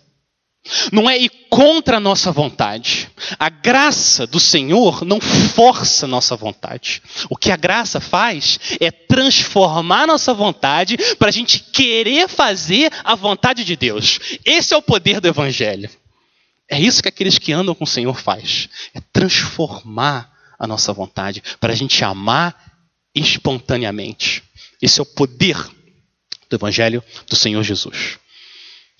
[0.92, 3.11] Não é ir contra a nossa vontade.
[3.38, 7.02] A graça do Senhor não força a nossa vontade.
[7.31, 13.14] O que a graça faz é transformar nossa vontade para a gente querer fazer a
[13.14, 14.18] vontade de Deus.
[14.44, 15.90] Esse é o poder do Evangelho.
[16.68, 18.68] É isso que aqueles que andam com o Senhor faz.
[18.94, 22.54] É transformar a nossa vontade para a gente amar
[23.14, 24.42] espontaneamente.
[24.81, 25.57] Esse é o poder
[26.48, 28.18] do Evangelho do Senhor Jesus.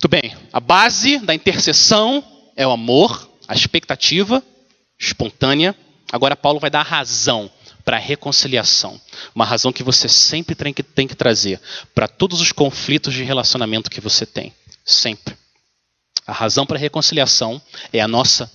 [0.01, 2.23] Muito bem, a base da intercessão
[2.57, 4.41] é o amor, a expectativa
[4.97, 5.75] espontânea.
[6.13, 7.51] Agora, Paulo vai dar a razão
[7.85, 9.01] para a reconciliação.
[9.35, 11.61] Uma razão que você sempre tem que, tem que trazer
[11.97, 14.55] para todos os conflitos de relacionamento que você tem.
[14.85, 15.37] Sempre.
[16.25, 17.61] A razão para a reconciliação
[17.93, 18.49] é a nossa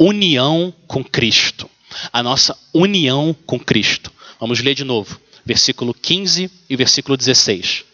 [0.00, 1.68] união com Cristo.
[2.10, 4.10] A nossa união com Cristo.
[4.40, 5.20] Vamos ler de novo.
[5.44, 7.84] Versículo 15 e versículo 16.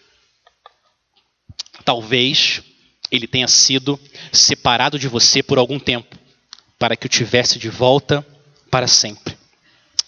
[1.85, 2.63] Talvez
[3.13, 4.01] ele tenha sido
[4.33, 6.17] separado de você por algum tempo,
[6.79, 8.27] para que o tivesse de volta
[8.71, 9.37] para sempre.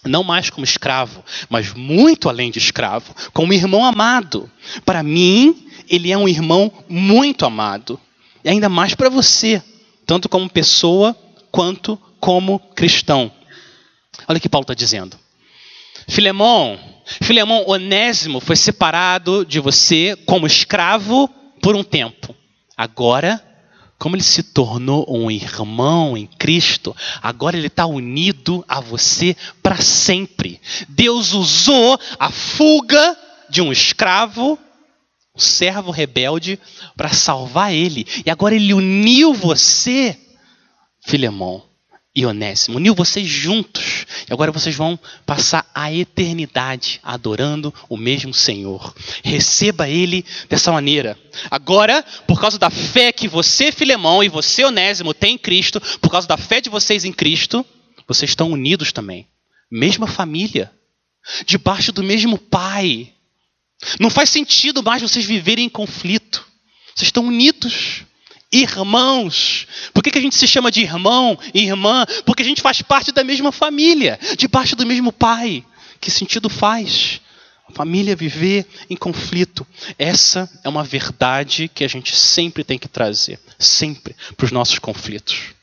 [0.03, 4.49] Não mais como escravo, mas muito além de escravo, como irmão amado.
[4.83, 7.99] Para mim, ele é um irmão muito amado.
[8.43, 9.61] E ainda mais para você,
[10.05, 11.15] tanto como pessoa
[11.51, 13.31] quanto como cristão.
[14.27, 15.17] Olha o que Paulo está dizendo.
[16.07, 16.79] Filemão,
[17.21, 21.27] Filemão Onésimo foi separado de você como escravo
[21.61, 22.35] por um tempo.
[22.77, 23.41] Agora,
[23.97, 29.77] como ele se tornou um irmão em Cristo, agora ele está unido a você para
[29.77, 30.59] sempre.
[30.89, 33.17] Deus usou a fuga
[33.49, 34.59] de um escravo,
[35.35, 36.59] um servo rebelde,
[36.95, 38.05] para salvar ele.
[38.25, 40.17] E agora ele uniu você,
[41.05, 41.63] Filemão,
[42.15, 44.05] e Onésimo, uniu vocês juntos.
[44.29, 48.95] E agora vocês vão passar a eternidade adorando o mesmo Senhor.
[49.21, 51.19] Receba Ele dessa maneira.
[51.51, 56.09] Agora, por causa da fé que você, Filemão, e você, Onésimo, tem em Cristo, por
[56.09, 57.65] causa da fé de vocês em Cristo,
[58.07, 59.27] vocês estão unidos também.
[59.69, 60.71] Mesma família.
[61.45, 63.11] Debaixo do mesmo Pai.
[63.99, 66.47] Não faz sentido mais vocês viverem em conflito.
[66.95, 68.05] Vocês estão unidos
[68.61, 69.67] irmãos.
[69.93, 72.05] Por que, que a gente se chama de irmão e irmã?
[72.25, 75.63] Porque a gente faz parte da mesma família, debaixo do mesmo pai.
[75.99, 77.21] Que sentido faz?
[77.67, 79.65] A família viver em conflito.
[79.97, 84.77] Essa é uma verdade que a gente sempre tem que trazer, sempre, para os nossos
[84.77, 85.53] conflitos.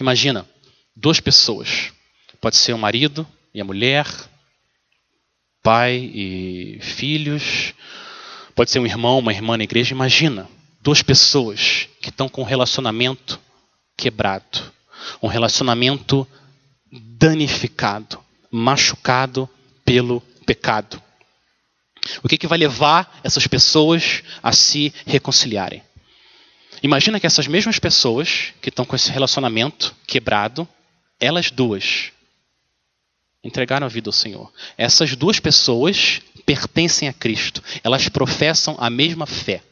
[0.00, 0.46] Imagina,
[0.94, 1.92] duas pessoas.
[2.40, 4.06] Pode ser o marido e a mulher,
[5.62, 7.74] pai e filhos,
[8.54, 9.92] pode ser um irmão, uma irmã na igreja.
[9.92, 10.48] Imagina,
[10.80, 13.40] duas pessoas que estão com um relacionamento
[13.96, 14.72] quebrado,
[15.22, 16.26] um relacionamento
[16.90, 18.18] danificado,
[18.50, 19.48] machucado
[19.84, 21.02] pelo pecado.
[22.22, 25.82] O que, que vai levar essas pessoas a se reconciliarem?
[26.82, 30.66] Imagina que essas mesmas pessoas que estão com esse relacionamento quebrado,
[31.18, 32.12] elas duas
[33.42, 34.52] entregaram a vida ao Senhor.
[34.76, 37.62] Essas duas pessoas pertencem a Cristo.
[37.82, 39.62] Elas professam a mesma fé.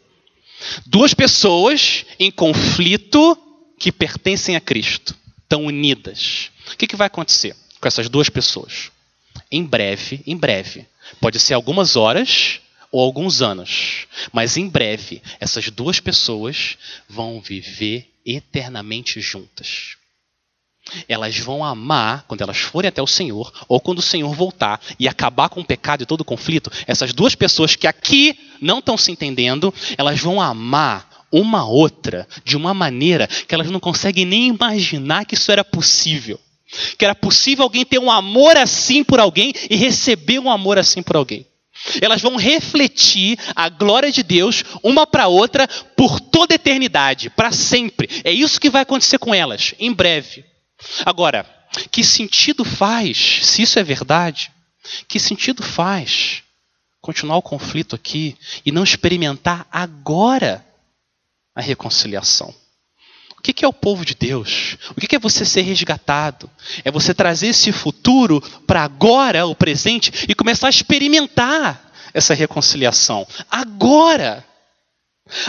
[0.87, 3.37] Duas pessoas em conflito
[3.79, 6.51] que pertencem a Cristo, estão unidas.
[6.73, 8.91] O que, que vai acontecer com essas duas pessoas?
[9.51, 10.87] em breve, em breve,
[11.21, 16.77] pode ser algumas horas ou alguns anos, mas em breve essas duas pessoas
[17.09, 19.97] vão viver eternamente juntas.
[21.09, 25.09] Elas vão amar quando elas forem até o Senhor, ou quando o Senhor voltar e
[25.09, 26.71] acabar com o pecado e todo o conflito.
[26.87, 32.57] Essas duas pessoas que aqui não estão se entendendo, elas vão amar uma outra de
[32.57, 36.41] uma maneira que elas não conseguem nem imaginar que isso era possível.
[36.99, 41.03] Que era possível alguém ter um amor assim por alguém e receber um amor assim
[41.03, 41.47] por alguém.
[42.01, 47.53] Elas vão refletir a glória de Deus uma para outra por toda a eternidade, para
[47.53, 48.09] sempre.
[48.25, 50.45] É isso que vai acontecer com elas, em breve.
[51.05, 51.47] Agora,
[51.91, 54.51] que sentido faz, se isso é verdade,
[55.09, 56.43] que sentido faz
[57.01, 60.65] continuar o conflito aqui e não experimentar agora
[61.55, 62.55] a reconciliação?
[63.39, 64.77] O que é o povo de Deus?
[64.97, 66.51] O que é você ser resgatado?
[66.85, 73.27] É você trazer esse futuro para agora, o presente, e começar a experimentar essa reconciliação.
[73.51, 74.45] Agora!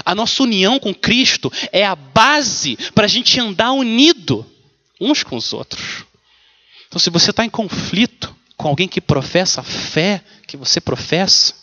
[0.03, 4.45] A nossa união com Cristo é a base para a gente andar unido
[4.99, 6.05] uns com os outros.
[6.87, 11.53] Então, se você está em conflito com alguém que professa a fé que você professa,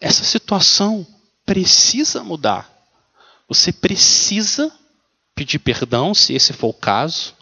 [0.00, 1.06] essa situação
[1.44, 2.68] precisa mudar.
[3.48, 4.72] Você precisa
[5.34, 7.34] pedir perdão, se esse for o caso,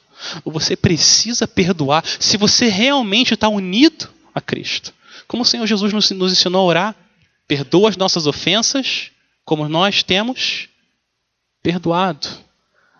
[0.45, 4.93] ou você precisa perdoar, se você realmente está unido a Cristo.
[5.27, 6.97] Como o Senhor Jesus nos, ensinou a orar,
[7.47, 9.11] perdoa as nossas ofensas,
[9.45, 10.69] como nós temos
[11.63, 12.29] perdoado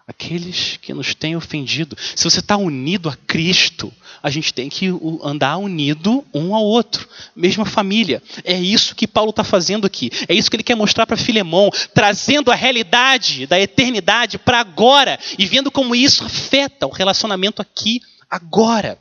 [0.09, 1.95] aqueles que nos têm ofendido.
[2.17, 3.93] Se você está unido a Cristo,
[4.23, 4.89] a gente tem que
[5.23, 7.07] andar unido um ao outro,
[7.37, 8.23] mesma família.
[8.43, 10.11] É isso que Paulo está fazendo aqui.
[10.27, 15.19] É isso que ele quer mostrar para Filemão, trazendo a realidade da eternidade para agora
[15.39, 18.01] e vendo como isso afeta o relacionamento aqui
[18.31, 18.99] agora.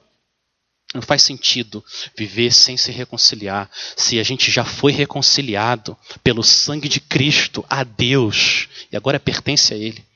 [0.94, 1.84] Não faz sentido
[2.18, 7.84] viver sem se reconciliar, se a gente já foi reconciliado pelo sangue de Cristo a
[7.84, 10.07] Deus e agora pertence a Ele.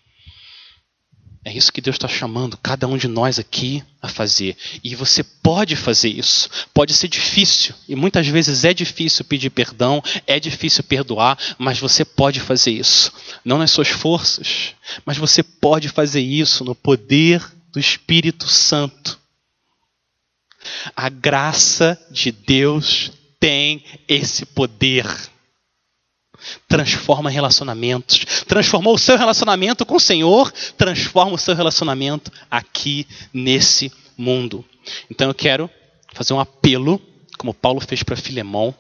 [1.44, 4.56] É isso que Deus está chamando cada um de nós aqui a fazer.
[4.84, 6.48] E você pode fazer isso.
[6.72, 7.74] Pode ser difícil.
[7.90, 13.12] E muitas vezes é difícil pedir perdão, é difícil perdoar, mas você pode fazer isso.
[13.44, 19.20] Não nas suas forças, mas você pode fazer isso no poder do Espírito Santo.
[20.96, 25.08] A graça de Deus tem esse poder
[26.68, 28.26] transforma relacionamentos.
[28.48, 34.66] Transformou o seu relacionamento com o Senhor, transforma o seu relacionamento aqui nesse mundo.
[35.10, 35.70] Então eu quero
[36.14, 37.02] fazer um apelo,
[37.38, 38.74] como Paulo fez para Filemão,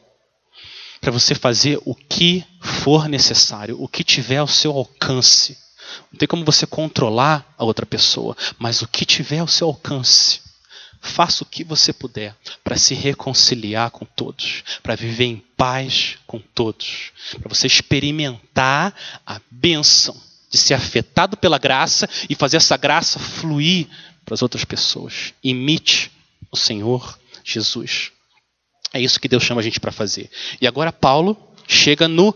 [0.99, 5.57] para você fazer o que for necessário, o que tiver ao seu alcance.
[6.11, 10.50] Não tem como você controlar a outra pessoa, mas o que tiver ao seu alcance
[11.01, 16.39] Faça o que você puder para se reconciliar com todos, para viver em paz com
[16.39, 18.95] todos, para você experimentar
[19.25, 20.15] a bênção
[20.49, 23.87] de ser afetado pela graça e fazer essa graça fluir
[24.23, 25.33] para as outras pessoas.
[25.43, 26.11] Imite
[26.51, 28.11] o Senhor Jesus.
[28.93, 30.29] É isso que Deus chama a gente para fazer.
[30.61, 31.35] E agora Paulo
[31.67, 32.31] chega no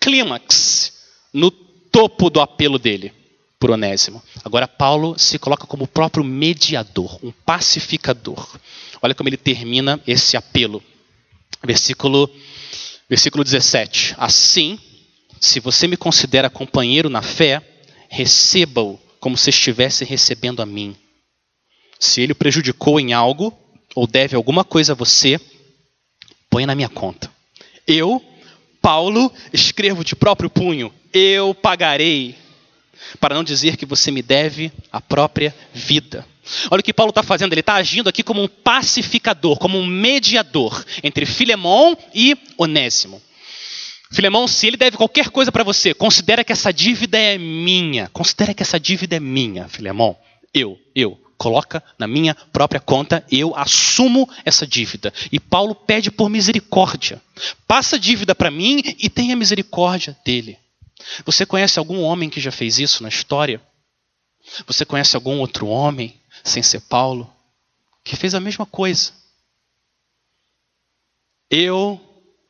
[0.00, 0.92] clímax,
[1.34, 3.12] no topo do apelo dele
[3.58, 4.22] por Onésimo.
[4.44, 8.58] Agora Paulo se coloca como o próprio mediador, um pacificador.
[9.00, 10.82] Olha como ele termina esse apelo.
[11.62, 12.30] Versículo,
[13.08, 14.14] versículo 17.
[14.18, 14.78] Assim,
[15.40, 17.62] se você me considera companheiro na fé,
[18.08, 20.94] receba-o como se estivesse recebendo a mim.
[21.98, 23.56] Se ele o prejudicou em algo,
[23.94, 25.40] ou deve alguma coisa a você,
[26.50, 27.30] põe na minha conta.
[27.86, 28.22] Eu,
[28.82, 32.36] Paulo, escrevo de próprio punho, eu pagarei
[33.20, 36.26] para não dizer que você me deve a própria vida.
[36.70, 39.86] Olha o que Paulo está fazendo, ele está agindo aqui como um pacificador, como um
[39.86, 43.20] mediador entre Filemão e Onésimo.
[44.12, 48.08] Filemão, se ele deve qualquer coisa para você, considera que essa dívida é minha.
[48.12, 50.16] Considera que essa dívida é minha, Filemão.
[50.54, 51.20] Eu, eu.
[51.36, 55.12] Coloca na minha própria conta, eu assumo essa dívida.
[55.30, 57.20] E Paulo pede por misericórdia.
[57.68, 60.58] Passa a dívida para mim e tenha misericórdia dele.
[61.24, 63.60] Você conhece algum homem que já fez isso na história?
[64.66, 67.32] Você conhece algum outro homem, sem ser Paulo,
[68.04, 69.12] que fez a mesma coisa?
[71.50, 72.00] Eu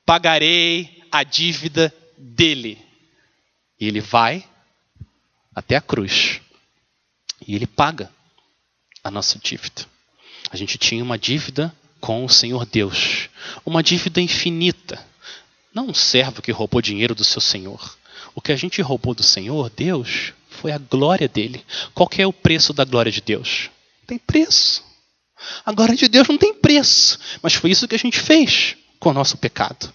[0.05, 2.79] pagarei a dívida dele.
[3.81, 4.47] E ele vai
[5.55, 6.41] até a cruz.
[7.47, 8.11] E ele paga
[9.03, 9.87] a nossa dívida.
[10.51, 13.29] A gente tinha uma dívida com o Senhor Deus,
[13.65, 15.05] uma dívida infinita.
[15.75, 17.97] Não um servo que roubou dinheiro do seu Senhor,
[18.37, 21.65] o que a gente roubou do Senhor, Deus, foi a glória dele.
[21.95, 23.71] Qual é o preço da glória de Deus?
[24.07, 24.85] Tem preço.
[25.65, 29.09] A glória de Deus não tem preço, mas foi isso que a gente fez com
[29.09, 29.91] o nosso pecado.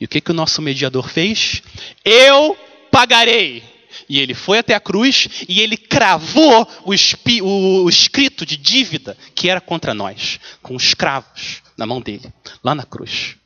[0.00, 1.62] E o que, que o nosso mediador fez?
[2.04, 2.58] Eu
[2.90, 3.62] pagarei.
[4.08, 9.16] E ele foi até a cruz e ele cravou o, o, o escrito de dívida
[9.32, 12.32] que era contra nós, com os cravos na mão dele,
[12.64, 13.36] lá na cruz.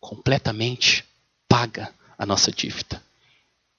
[0.00, 1.04] Completamente
[1.48, 3.03] paga a nossa dívida.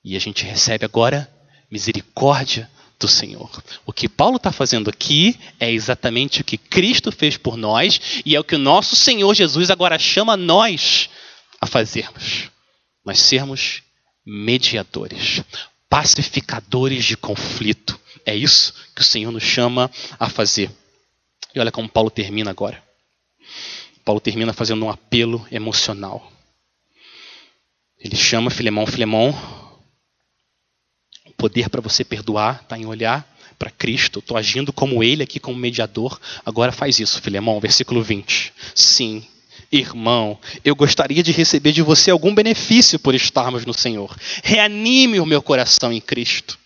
[0.06, 1.28] E a gente recebe agora
[1.70, 3.49] misericórdia do Senhor.
[3.88, 8.36] O que Paulo está fazendo aqui é exatamente o que Cristo fez por nós e
[8.36, 11.10] é o que o nosso Senhor Jesus agora chama nós
[11.60, 12.51] a fazermos.
[13.03, 13.82] Nós sermos
[14.24, 15.43] mediadores,
[15.89, 17.99] pacificadores de conflito.
[18.28, 19.89] É isso que o Senhor nos chama
[20.20, 20.70] a fazer.
[21.56, 22.82] E olha como Paulo termina agora.
[24.03, 26.32] Paulo termina fazendo um apelo emocional.
[27.99, 29.64] Ele chama Filemão, Filemão,
[31.38, 33.27] poder para você perdoar está em olhar
[33.57, 34.19] para Cristo.
[34.19, 36.19] Estou agindo como Ele aqui, como mediador.
[36.45, 38.53] Agora faz isso, Filemão, versículo 20.
[38.73, 39.25] Sim,
[39.71, 44.15] irmão, eu gostaria de receber de você algum benefício por estarmos no Senhor.
[44.43, 46.57] Reanime o meu coração em Cristo.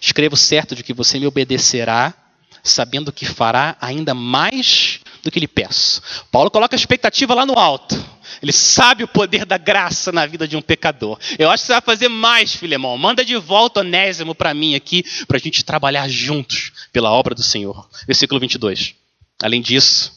[0.00, 2.14] Escrevo certo de que você me obedecerá,
[2.62, 6.02] sabendo que fará ainda mais do que lhe peço.
[6.30, 7.94] Paulo coloca a expectativa lá no alto.
[8.42, 11.18] Ele sabe o poder da graça na vida de um pecador.
[11.38, 12.96] Eu acho que você vai fazer mais, Filemão.
[12.96, 17.42] Manda de volta Onésimo para mim aqui, para a gente trabalhar juntos pela obra do
[17.42, 17.88] Senhor.
[18.06, 18.94] Versículo 22.
[19.42, 20.12] Além disso,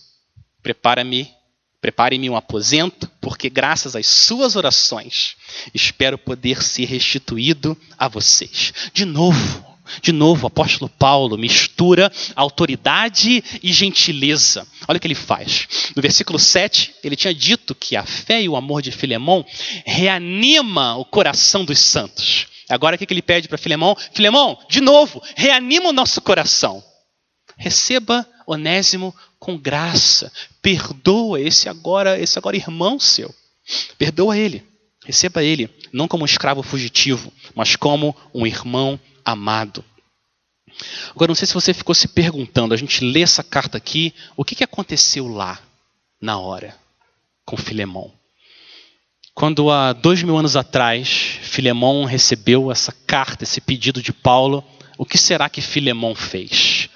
[0.61, 1.35] prepara-me
[1.79, 5.37] Prepare-me um aposento, porque graças às suas orações
[5.73, 8.73] espero poder ser restituído a vocês.
[8.93, 9.66] De novo,
[10.01, 14.67] de novo, o apóstolo Paulo mistura autoridade e gentileza.
[14.87, 15.67] Olha o que ele faz.
[15.95, 19.45] No versículo 7, ele tinha dito que a fé e o amor de Filemão
[19.85, 22.47] reanima o coração dos santos.
[22.69, 23.95] Agora o que ele pede para Filemão?
[24.11, 26.83] Filemão, de novo, reanima o nosso coração.
[27.57, 30.31] Receba Onésimo com graça.
[30.61, 33.33] Perdoa esse agora, esse agora irmão seu.
[33.97, 34.63] Perdoa ele.
[35.05, 39.83] Receba ele, não como um escravo fugitivo, mas como um irmão amado.
[41.09, 44.45] Agora, não sei se você ficou se perguntando, a gente lê essa carta aqui, o
[44.45, 45.59] que, que aconteceu lá,
[46.21, 46.75] na hora,
[47.45, 48.11] com Filemão?
[49.33, 51.09] Quando há dois mil anos atrás,
[51.41, 54.63] Filemão recebeu essa carta, esse pedido de Paulo,
[54.97, 56.89] o que será que Filemão fez?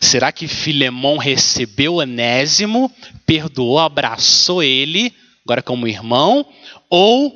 [0.00, 2.92] Será que Filemão recebeu Onésimo,
[3.26, 5.12] perdoou, abraçou ele,
[5.44, 6.46] agora como irmão?
[6.88, 7.32] Ou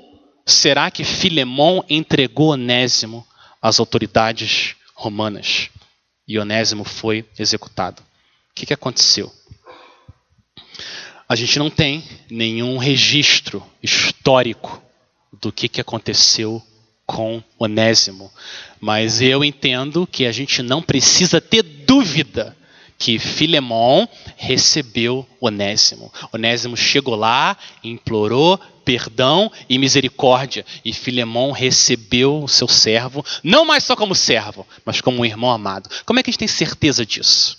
[0.46, 3.26] será que Filemão entregou Onésimo
[3.62, 5.70] às autoridades romanas
[6.26, 8.02] e Onésimo foi executado?
[8.02, 9.32] O que, que aconteceu?
[11.28, 14.82] A gente não tem nenhum registro histórico
[15.40, 16.62] do que, que aconteceu
[17.06, 18.30] com Onésimo.
[18.80, 22.56] Mas eu entendo que a gente não precisa ter dúvida
[23.02, 26.12] que Filemão recebeu Onésimo.
[26.32, 33.82] Onésimo chegou lá, implorou perdão e misericórdia, e Filemão recebeu o seu servo, não mais
[33.82, 35.90] só como servo, mas como um irmão amado.
[36.06, 37.58] Como é que a gente tem certeza disso?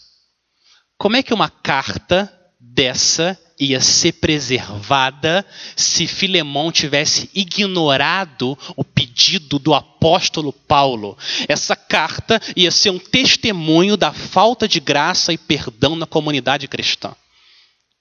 [0.98, 5.46] Como é que uma carta dessa ia ser preservada
[5.76, 11.18] se Filemão tivesse ignorado o pedido do apóstolo Paulo.
[11.48, 17.16] Essa carta ia ser um testemunho da falta de graça e perdão na comunidade cristã.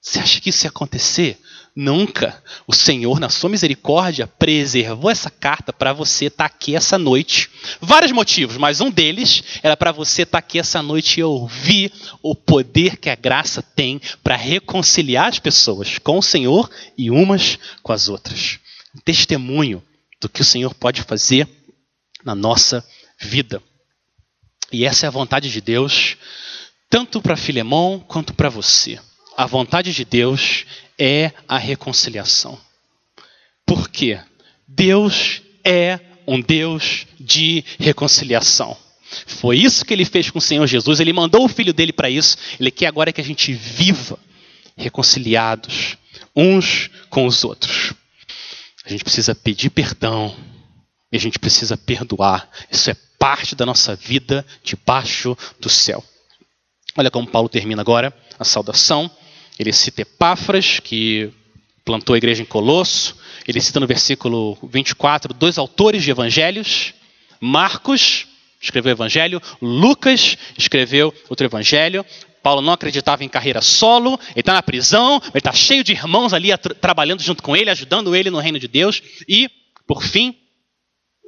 [0.01, 1.39] Você acha que isso ia acontecer?
[1.75, 2.41] Nunca.
[2.67, 7.49] O Senhor, na sua misericórdia, preservou essa carta para você estar tá aqui essa noite.
[7.81, 11.91] Vários motivos, mas um deles era para você estar tá aqui essa noite e ouvir
[12.21, 17.57] o poder que a graça tem para reconciliar as pessoas com o Senhor e umas
[17.81, 18.59] com as outras.
[18.95, 19.83] Um testemunho
[20.21, 21.49] do que o Senhor pode fazer
[22.23, 22.85] na nossa
[23.19, 23.61] vida.
[24.71, 26.17] E essa é a vontade de Deus,
[26.87, 28.99] tanto para Filemão quanto para você.
[29.35, 30.65] A vontade de Deus
[30.99, 32.59] é a reconciliação.
[33.65, 34.19] Por quê?
[34.67, 38.77] Deus é um Deus de reconciliação.
[39.27, 40.99] Foi isso que ele fez com o Senhor Jesus.
[40.99, 42.37] Ele mandou o filho dele para isso.
[42.59, 44.17] Ele quer agora que a gente viva
[44.75, 45.97] reconciliados
[46.35, 47.93] uns com os outros.
[48.85, 50.35] A gente precisa pedir perdão
[51.11, 52.49] e a gente precisa perdoar.
[52.71, 56.03] Isso é parte da nossa vida debaixo do céu.
[56.97, 59.09] Olha como Paulo termina agora a saudação.
[59.59, 61.31] Ele cita Epáfras, que
[61.85, 63.15] plantou a igreja em Colosso.
[63.47, 66.93] Ele cita no versículo 24 dois autores de evangelhos.
[67.39, 68.27] Marcos
[68.61, 72.05] escreveu o evangelho, Lucas escreveu outro evangelho.
[72.41, 76.33] Paulo não acreditava em carreira solo, ele está na prisão, ele está cheio de irmãos
[76.33, 76.49] ali
[76.81, 79.01] trabalhando junto com ele, ajudando ele no reino de Deus.
[79.27, 79.49] E,
[79.87, 80.35] por fim,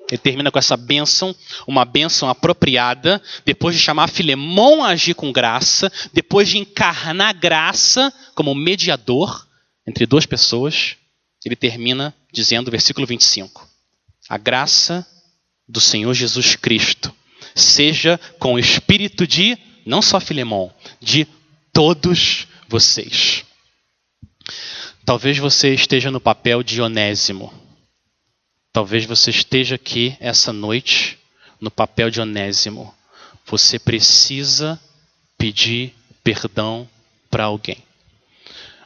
[0.09, 1.35] Ele termina com essa bênção,
[1.67, 8.13] uma bênção apropriada, depois de chamar Filemão a agir com graça, depois de encarnar graça
[8.35, 9.47] como mediador
[9.87, 10.95] entre duas pessoas,
[11.43, 13.67] ele termina dizendo, versículo 25:
[14.29, 15.05] A graça
[15.67, 17.13] do Senhor Jesus Cristo
[17.55, 21.27] seja com o espírito de, não só Filemão, de
[21.73, 23.43] todos vocês.
[25.03, 27.64] Talvez você esteja no papel de Onésimo
[28.75, 31.17] Talvez você esteja aqui essa noite
[31.61, 32.93] no papel de Onésimo.
[33.45, 34.77] Você precisa
[35.37, 36.85] pedir perdão
[37.31, 37.77] para alguém.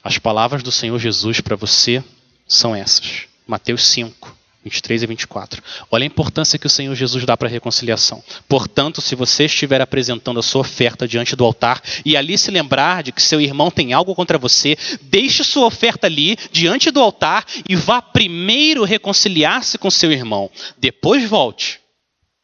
[0.04, 2.04] As palavras do Senhor Jesus para você
[2.48, 3.24] são essas.
[3.48, 5.64] Mateus 5, 23 e 24.
[5.90, 8.22] Olha a importância que o Senhor Jesus dá para a reconciliação.
[8.48, 13.04] Portanto, se você estiver apresentando a sua oferta diante do altar e ali se lembrar
[13.04, 17.46] de que seu irmão tem algo contra você, deixe sua oferta ali diante do altar
[17.68, 20.52] e vá primeiro reconciliar-se com seu irmão.
[20.78, 21.80] Depois volte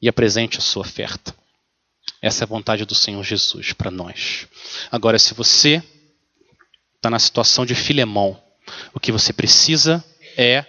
[0.02, 1.36] e apresente a sua oferta.
[2.22, 4.48] Essa é a vontade do Senhor Jesus para nós.
[4.90, 5.84] Agora, se você
[6.96, 8.42] está na situação de Filemão,
[8.94, 10.04] o que você precisa
[10.38, 10.66] é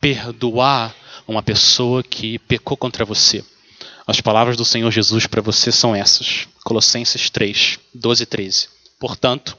[0.00, 0.94] perdoar
[1.28, 3.44] uma pessoa que pecou contra você.
[4.06, 6.48] As palavras do Senhor Jesus para você são essas.
[6.64, 8.68] Colossenses 3, 12 e 13.
[8.98, 9.56] Portanto,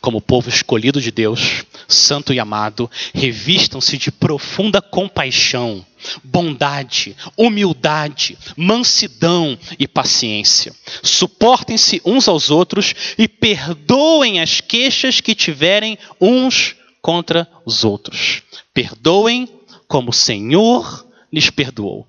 [0.00, 5.84] como povo escolhido de Deus, santo e amado, revistam-se de profunda compaixão,
[6.22, 10.74] bondade, humildade, mansidão e paciência.
[11.02, 18.42] Suportem-se uns aos outros e perdoem as queixas que tiverem uns contra os outros.
[18.72, 19.46] Perdoem
[19.86, 22.08] como o Senhor lhes perdoou.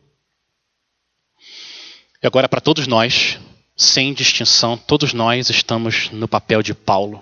[2.23, 3.37] E agora, para todos nós,
[3.75, 7.21] sem distinção, todos nós estamos no papel de Paulo.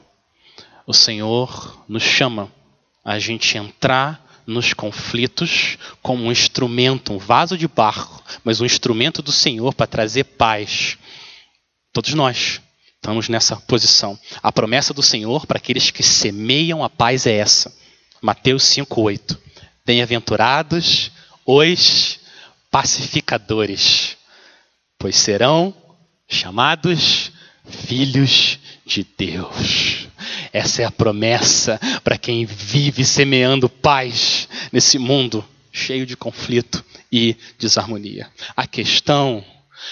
[0.85, 2.51] O Senhor nos chama
[3.03, 9.19] a gente entrar nos conflitos como um instrumento, um vaso de barro, mas um instrumento
[9.23, 10.99] do Senhor para trazer paz.
[11.91, 12.61] Todos nós
[13.03, 14.17] estamos nessa posição.
[14.41, 17.75] A promessa do Senhor para aqueles que semeiam a paz é essa.
[18.21, 19.37] Mateus 5:8.
[19.85, 21.11] Bem-aventurados
[21.45, 22.21] os
[22.71, 24.15] pacificadores,
[24.97, 25.75] pois serão
[26.29, 27.33] chamados
[27.65, 30.07] filhos de Deus.
[30.53, 35.43] Essa é a promessa para quem vive semeando paz nesse mundo
[35.73, 38.29] cheio de conflito e desarmonia.
[38.55, 39.43] A questão,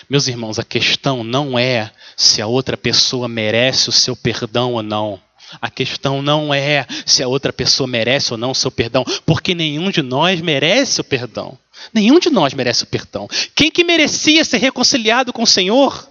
[0.10, 4.84] meus irmãos, a questão não é se a outra pessoa merece o seu perdão ou
[4.84, 5.20] não.
[5.60, 9.54] A questão não é se a outra pessoa merece ou não o seu perdão, porque
[9.54, 11.58] nenhum de nós merece o perdão.
[11.94, 13.28] Nenhum de nós merece o perdão.
[13.56, 16.10] Quem que merecia ser reconciliado com o Senhor?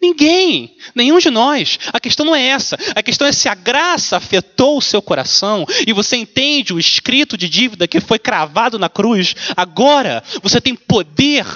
[0.00, 1.78] Ninguém, nenhum de nós.
[1.92, 2.78] A questão não é essa.
[2.94, 7.36] A questão é se a graça afetou o seu coração e você entende o escrito
[7.36, 9.34] de dívida que foi cravado na cruz.
[9.56, 11.46] Agora você tem poder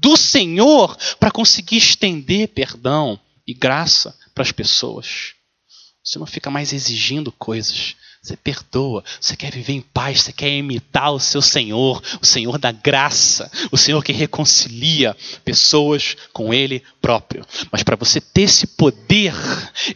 [0.00, 5.34] do Senhor para conseguir estender perdão e graça para as pessoas.
[6.02, 7.96] Você não fica mais exigindo coisas.
[8.28, 12.58] Você perdoa, você quer viver em paz, você quer imitar o seu Senhor, o Senhor
[12.58, 17.42] da graça, o Senhor que reconcilia pessoas com Ele próprio.
[17.72, 19.32] Mas para você ter esse poder,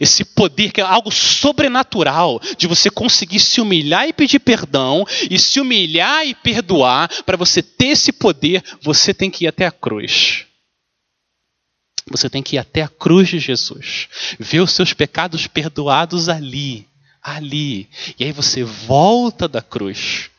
[0.01, 5.37] esse poder que é algo sobrenatural, de você conseguir se humilhar e pedir perdão, e
[5.37, 9.71] se humilhar e perdoar, para você ter esse poder, você tem que ir até a
[9.71, 10.47] cruz.
[12.09, 14.07] Você tem que ir até a cruz de Jesus,
[14.39, 16.87] ver os seus pecados perdoados ali,
[17.23, 17.89] ali.
[18.19, 20.29] E aí você volta da cruz,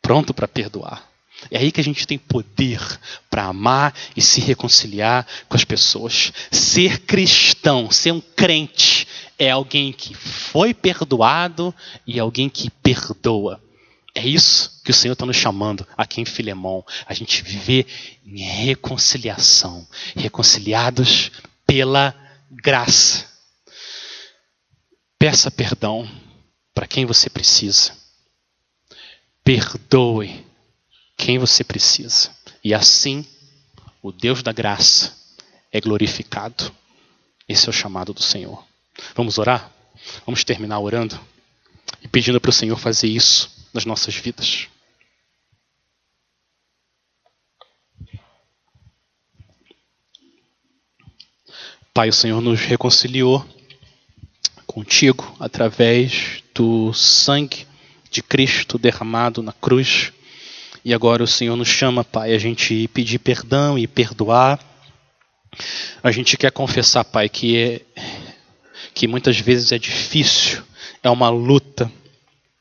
[0.00, 1.12] pronto para perdoar.
[1.50, 2.80] É aí que a gente tem poder
[3.28, 6.32] para amar e se reconciliar com as pessoas.
[6.50, 9.06] Ser cristão, ser um crente,
[9.38, 11.74] é alguém que foi perdoado
[12.06, 13.60] e alguém que perdoa.
[14.14, 16.84] É isso que o Senhor está nos chamando aqui em Filemão.
[17.06, 17.86] A gente viver
[18.24, 21.32] em reconciliação, reconciliados
[21.66, 22.14] pela
[22.50, 23.31] graça.
[25.22, 26.10] Peça perdão
[26.74, 27.96] para quem você precisa.
[29.44, 30.44] Perdoe
[31.16, 32.36] quem você precisa.
[32.64, 33.24] E assim,
[34.02, 35.16] o Deus da graça
[35.70, 36.74] é glorificado.
[37.48, 38.66] Esse é o chamado do Senhor.
[39.14, 39.70] Vamos orar?
[40.26, 41.20] Vamos terminar orando
[42.02, 44.66] e pedindo para o Senhor fazer isso nas nossas vidas.
[51.94, 53.46] Pai, o Senhor nos reconciliou
[54.72, 57.66] contigo através do sangue
[58.10, 60.12] de Cristo derramado na cruz.
[60.84, 64.58] E agora o Senhor nos chama, Pai, a gente pedir perdão e perdoar.
[66.02, 67.80] A gente quer confessar, Pai, que é,
[68.94, 70.62] que muitas vezes é difícil,
[71.02, 71.90] é uma luta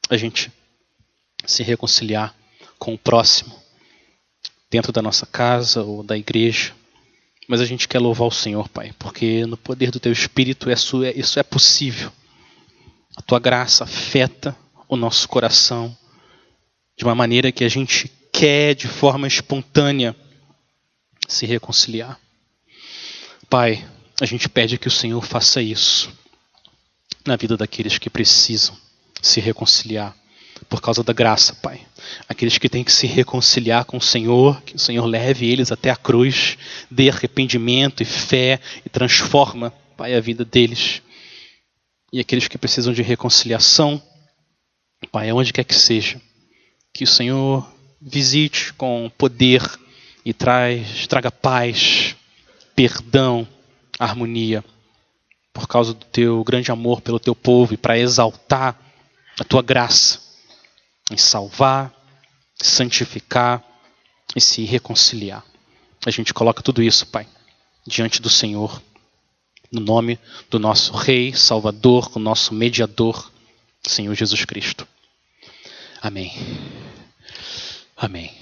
[0.09, 0.51] a gente
[1.45, 2.35] se reconciliar
[2.77, 3.59] com o próximo.
[4.69, 6.73] dentro da nossa casa ou da igreja.
[7.51, 11.03] Mas a gente quer louvar o Senhor, Pai, porque no poder do Teu Espírito isso
[11.03, 12.09] é, isso é possível.
[13.13, 14.55] A Tua graça afeta
[14.87, 15.93] o nosso coração
[16.97, 20.15] de uma maneira que a gente quer, de forma espontânea,
[21.27, 22.17] se reconciliar.
[23.49, 23.85] Pai,
[24.21, 26.09] a gente pede que o Senhor faça isso
[27.25, 28.77] na vida daqueles que precisam
[29.21, 30.15] se reconciliar
[30.69, 31.81] por causa da graça, Pai.
[32.27, 35.89] Aqueles que têm que se reconciliar com o Senhor, que o Senhor leve eles até
[35.89, 36.57] a cruz,
[36.89, 41.01] dê arrependimento e fé e transforma, Pai, a vida deles.
[42.11, 44.01] E aqueles que precisam de reconciliação,
[45.11, 46.21] Pai, aonde quer que seja,
[46.93, 47.69] que o Senhor
[48.01, 49.61] visite com poder
[50.25, 52.15] e traz, traga paz,
[52.75, 53.47] perdão,
[53.99, 54.63] harmonia,
[55.53, 58.79] por causa do teu grande amor pelo teu povo e para exaltar
[59.39, 60.30] a tua graça
[61.11, 61.93] em salvar,
[62.55, 63.63] santificar
[64.35, 65.43] e se reconciliar.
[66.05, 67.27] A gente coloca tudo isso, Pai,
[67.85, 68.81] diante do Senhor,
[69.71, 73.31] no nome do nosso Rei, Salvador, o nosso mediador,
[73.83, 74.87] Senhor Jesus Cristo.
[76.01, 76.33] Amém.
[77.95, 78.33] Amém.